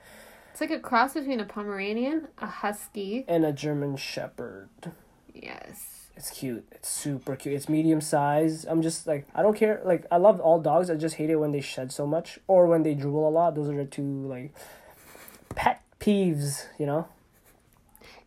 It's 0.53 0.61
like 0.61 0.71
a 0.71 0.81
cross 0.81 1.15
between 1.15 1.41
a 1.41 1.45
Pomeranian, 1.45 2.29
a 2.39 2.47
Husky, 2.47 3.25
and 3.29 3.45
a 3.45 3.53
German 3.53 3.97
Shepherd. 3.97 4.69
yes, 5.35 6.09
It's 6.17 6.31
cute. 6.31 6.67
It's 6.73 6.89
super 6.89 7.37
cute. 7.37 7.55
It's 7.55 7.69
medium 7.69 8.01
size. 8.01 8.65
I'm 8.65 8.83
just 8.83 9.07
like 9.07 9.27
I 9.35 9.43
don't 9.43 9.57
care. 9.57 9.81
Like 9.85 10.07
I 10.11 10.17
love 10.17 10.41
all 10.41 10.61
dogs. 10.61 10.91
I 10.91 10.97
just 10.97 11.17
hate 11.17 11.31
it 11.31 11.37
when 11.37 11.53
they 11.53 11.61
shed 11.61 11.93
so 11.93 12.07
much 12.07 12.39
or 12.49 12.67
when 12.67 12.83
they 12.83 12.95
drool 12.95 13.29
a 13.29 13.31
lot. 13.31 13.55
Those 13.55 13.69
are 13.69 13.77
the 13.77 13.85
two 13.85 14.03
like 14.27 14.53
pet 15.55 15.83
peeves. 16.01 16.65
You 16.79 16.87
know. 16.87 17.09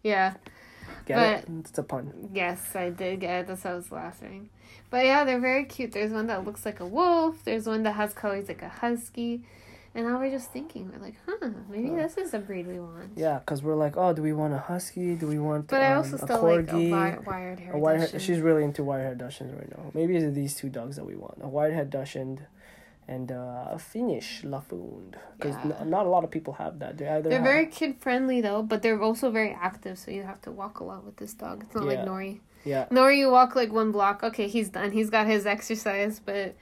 Yeah. 0.03 0.35
Get 1.09 1.15
But- 1.15 1.49
it? 1.49 1.59
It's 1.69 1.77
a 1.79 1.83
pun. 1.83 2.29
Yes, 2.33 2.75
I 2.75 2.91
did 2.91 3.19
get 3.19 3.41
it. 3.41 3.47
That's 3.47 3.63
why 3.63 3.71
I 3.71 3.75
was 3.75 3.91
laughing. 3.91 4.49
But 4.91 5.05
yeah, 5.05 5.23
they're 5.23 5.39
very 5.39 5.65
cute. 5.65 5.91
There's 5.91 6.11
one 6.11 6.27
that 6.27 6.45
looks 6.45 6.65
like 6.65 6.79
a 6.79 6.85
wolf. 6.85 7.43
There's 7.43 7.65
one 7.67 7.81
that 7.83 7.93
has 7.93 8.13
colors 8.13 8.47
like 8.47 8.61
a 8.61 8.69
husky. 8.69 9.43
And 9.95 10.05
now 10.05 10.19
we're 10.19 10.29
just 10.29 10.51
thinking, 10.53 10.91
we're 10.93 11.03
like, 11.03 11.15
huh, 11.25 11.49
maybe 11.67 11.89
this 11.89 12.15
is 12.15 12.29
the 12.29 12.37
breed 12.37 12.67
we 12.67 12.79
want. 12.79 13.13
Yeah, 13.15 13.39
cause 13.47 13.63
we're 13.63 13.73
like, 13.75 13.97
oh, 13.97 14.13
do 14.13 14.21
we 14.21 14.33
want 14.33 14.53
a 14.53 14.59
husky? 14.59 15.15
Do 15.15 15.25
we 15.25 15.39
want 15.39 15.67
But 15.67 15.81
I 15.81 15.93
um, 15.93 15.97
also 15.97 16.15
a 16.17 16.19
still 16.19 16.43
like 16.43 16.59
a 16.59 16.73
corgi? 16.73 16.89
wi- 16.91 17.17
wired 17.25 17.59
hair. 17.59 17.75
a 17.75 17.79
Dachshund. 17.97 18.21
she's 18.21 18.39
really 18.39 18.63
into 18.63 18.83
white 18.83 18.99
haired 18.99 19.17
Dachshunds 19.17 19.57
right 19.57 19.69
now. 19.75 19.89
Maybe 19.95 20.15
it's 20.15 20.35
these 20.35 20.53
two 20.53 20.69
dogs 20.69 20.95
that 20.97 21.05
we 21.05 21.15
want: 21.15 21.39
a 21.41 21.47
white 21.47 21.73
haired 21.73 21.89
Dachshund 21.89 22.45
and 23.15 23.31
uh, 23.31 23.75
a 23.77 23.79
Finnish 23.79 24.43
Lafond. 24.43 25.15
Because 25.37 25.55
Yeah. 25.65 25.83
not 25.95 26.05
a 26.05 26.09
lot 26.15 26.23
of 26.23 26.31
people 26.31 26.53
have 26.63 26.73
that. 26.79 26.97
They 26.97 27.07
either 27.07 27.29
They're 27.29 27.39
have- 27.39 27.51
very 27.53 27.65
kid 27.77 27.91
friendly 28.05 28.39
though, 28.47 28.61
but 28.71 28.81
they're 28.83 29.01
also 29.01 29.27
very 29.31 29.53
active, 29.69 29.95
so 29.97 30.11
you 30.11 30.23
have 30.23 30.41
to 30.47 30.51
walk 30.51 30.79
a 30.79 30.83
lot 30.91 31.01
with 31.07 31.17
this 31.17 31.33
dog. 31.33 31.63
It's 31.63 31.75
not 31.75 31.85
like 31.85 32.03
Nori. 32.11 32.39
yeah. 32.63 32.85
Nori, 32.97 33.17
you 33.17 33.29
walk 33.31 33.55
like 33.55 33.71
one 33.81 33.91
block, 33.91 34.23
okay, 34.29 34.47
he's 34.47 34.69
done. 34.69 34.91
He's 34.91 35.09
got 35.09 35.25
his 35.27 35.45
exercise, 35.55 36.21
but 36.23 36.55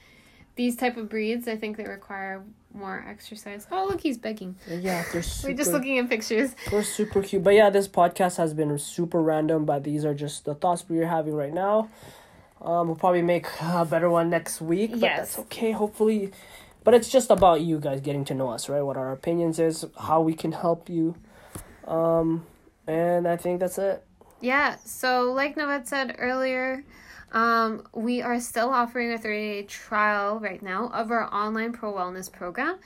these 0.56 0.76
type 0.76 0.96
of 0.98 1.06
breeds, 1.10 1.48
I 1.48 1.56
think 1.58 1.78
they 1.78 1.84
require 2.00 2.44
more 2.74 3.04
exercise. 3.08 3.68
Oh, 3.72 3.86
look, 3.90 4.02
he's 4.02 4.18
begging. 4.18 4.56
Yeah, 4.70 5.04
they're 5.12 5.22
super. 5.24 5.48
We're 5.52 5.58
just 5.58 5.72
looking 5.72 6.00
at 6.00 6.10
pictures. 6.10 6.56
They're 6.72 6.84
super 6.84 7.22
cute. 7.22 7.44
But 7.44 7.54
yeah, 7.56 7.70
this 7.70 7.88
podcast 7.88 8.38
has 8.38 8.54
been 8.54 8.78
super 8.80 9.22
random, 9.22 9.66
but 9.66 9.84
these 9.84 10.04
are 10.06 10.14
just 10.14 10.46
the 10.46 10.56
thoughts 10.56 10.86
we're 10.88 11.08
having 11.08 11.34
right 11.36 11.54
now. 11.54 11.90
Um, 12.62 12.88
we'll 12.88 12.96
probably 12.96 13.22
make 13.22 13.46
a 13.62 13.86
better 13.86 14.10
one 14.10 14.30
next 14.30 14.62
week, 14.62 14.92
but 14.92 15.00
Yes. 15.02 15.18
that's 15.20 15.40
okay. 15.40 15.72
Hopefully, 15.72 16.32
but 16.84 16.94
it's 16.94 17.10
just 17.10 17.30
about 17.30 17.62
you 17.62 17.80
guys 17.80 18.02
getting 18.02 18.26
to 18.26 18.34
know 18.34 18.50
us, 18.50 18.68
right? 18.70 18.82
What 18.82 18.98
our 18.98 19.12
opinions 19.12 19.60
is, 19.60 19.86
how 20.00 20.22
we 20.22 20.34
can 20.34 20.52
help 20.54 20.90
you, 20.90 21.16
um, 21.88 22.46
and 22.88 23.28
I 23.28 23.38
think 23.38 23.60
that's 23.60 23.78
it. 23.78 24.04
Yeah, 24.42 24.76
so 24.86 25.32
like 25.34 25.56
Navet 25.56 25.88
said 25.88 26.16
earlier, 26.20 26.84
um, 27.32 27.86
we 27.94 28.22
are 28.22 28.40
still 28.40 28.70
offering 28.70 29.12
a 29.12 29.18
30 29.18 29.38
day 29.38 29.64
trial 29.64 30.40
right 30.40 30.62
now 30.62 30.90
of 30.94 31.12
our 31.12 31.32
online 31.34 31.74
pro 31.74 31.92
wellness 31.94 32.32
program. 32.32 32.78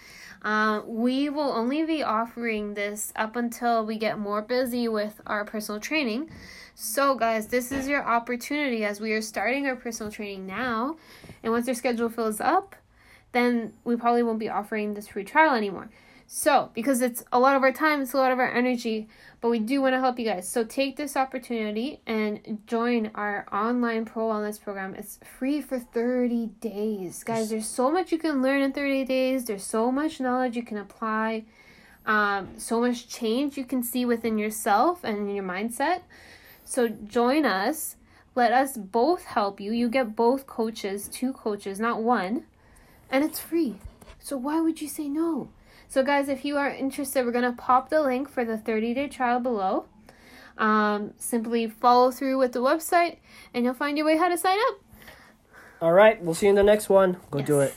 Um, 0.44 0.84
we 0.88 1.30
will 1.30 1.52
only 1.52 1.84
be 1.86 2.02
offering 2.02 2.74
this 2.74 3.14
up 3.16 3.36
until 3.36 3.86
we 3.86 3.98
get 3.98 4.18
more 4.18 4.42
busy 4.42 4.88
with 4.88 5.22
our 5.28 5.46
personal 5.46 5.80
training. 5.80 6.32
So, 6.84 7.14
guys, 7.14 7.46
this 7.46 7.72
is 7.72 7.88
your 7.88 8.04
opportunity 8.04 8.84
as 8.84 9.00
we 9.00 9.12
are 9.12 9.22
starting 9.22 9.68
our 9.68 9.76
personal 9.76 10.12
training 10.12 10.48
now. 10.48 10.98
And 11.44 11.54
once 11.54 11.68
your 11.68 11.76
schedule 11.76 12.10
fills 12.10 12.42
up, 12.42 12.76
then 13.34 13.74
we 13.84 13.96
probably 13.96 14.24
won't 14.24 14.40
be 14.40 14.50
offering 14.50 14.96
this 14.96 15.08
free 15.08 15.24
trial 15.24 15.54
anymore. 15.54 15.92
So, 16.26 16.72
because 16.74 17.04
it's 17.04 17.24
a 17.32 17.40
lot 17.40 17.56
of 17.56 17.62
our 17.62 17.72
time, 17.72 18.02
it's 18.02 18.14
a 18.14 18.18
lot 18.18 18.32
of 18.32 18.40
our 18.40 18.52
energy, 18.52 19.08
but 19.42 19.50
we 19.50 19.60
do 19.60 19.80
want 19.80 19.94
to 19.94 20.00
help 20.00 20.18
you 20.18 20.26
guys. 20.26 20.50
So, 20.50 20.64
take 20.64 20.96
this 20.96 21.16
opportunity 21.16 22.02
and 22.08 22.64
join 22.66 23.12
our 23.14 23.46
online 23.54 24.04
pro 24.04 24.30
wellness 24.30 24.60
program. 24.60 24.96
It's 24.96 25.20
free 25.38 25.62
for 25.62 25.78
30 25.78 26.48
days. 26.62 27.24
Guys, 27.24 27.52
there's 27.52 27.68
so 27.68 27.92
much 27.92 28.12
you 28.12 28.18
can 28.18 28.42
learn 28.42 28.64
in 28.64 28.74
30 28.74 29.06
days, 29.06 29.46
there's 29.46 29.64
so 29.64 29.92
much 29.92 30.20
knowledge 30.20 30.56
you 30.56 30.64
can 30.64 30.80
apply, 30.80 31.46
um, 32.08 32.50
so 32.58 32.82
much 32.82 33.08
change 33.08 33.56
you 33.56 33.66
can 33.66 33.84
see 33.84 34.04
within 34.04 34.40
yourself 34.40 35.04
and 35.04 35.30
in 35.30 35.36
your 35.36 35.46
mindset. 35.46 36.02
So, 36.72 36.88
join 36.88 37.46
us. 37.46 37.98
Let 38.34 38.54
us 38.54 38.78
both 38.78 39.26
help 39.26 39.60
you. 39.60 39.74
You 39.74 39.90
get 39.90 40.16
both 40.16 40.48
coaches, 40.48 41.10
two 41.10 41.34
coaches, 41.34 41.82
not 41.82 42.02
one, 42.02 42.46
and 43.10 43.26
it's 43.26 43.42
free. 43.42 43.76
So, 44.20 44.38
why 44.38 44.62
would 44.62 44.80
you 44.80 44.88
say 44.88 45.10
no? 45.10 45.50
So, 45.90 46.02
guys, 46.02 46.30
if 46.30 46.46
you 46.46 46.56
are 46.56 46.70
interested, 46.70 47.26
we're 47.26 47.34
going 47.34 47.44
to 47.44 47.62
pop 47.62 47.90
the 47.90 48.02
link 48.02 48.30
for 48.30 48.46
the 48.46 48.58
30 48.58 48.94
day 48.94 49.10
trial 49.10 49.42
below. 49.42 49.88
Um, 50.58 51.14
simply 51.18 51.68
follow 51.68 52.10
through 52.10 52.38
with 52.38 52.54
the 52.54 52.62
website 52.62 53.18
and 53.54 53.66
you'll 53.66 53.74
find 53.74 53.98
your 53.98 54.08
way 54.08 54.16
how 54.16 54.30
to 54.30 54.38
sign 54.38 54.58
up. 54.70 54.80
All 55.82 55.92
right, 55.92 56.24
we'll 56.24 56.36
see 56.36 56.46
you 56.46 56.52
in 56.52 56.56
the 56.56 56.64
next 56.64 56.88
one. 56.88 57.18
Go 57.32 57.42
do 57.42 57.60
it. 57.60 57.76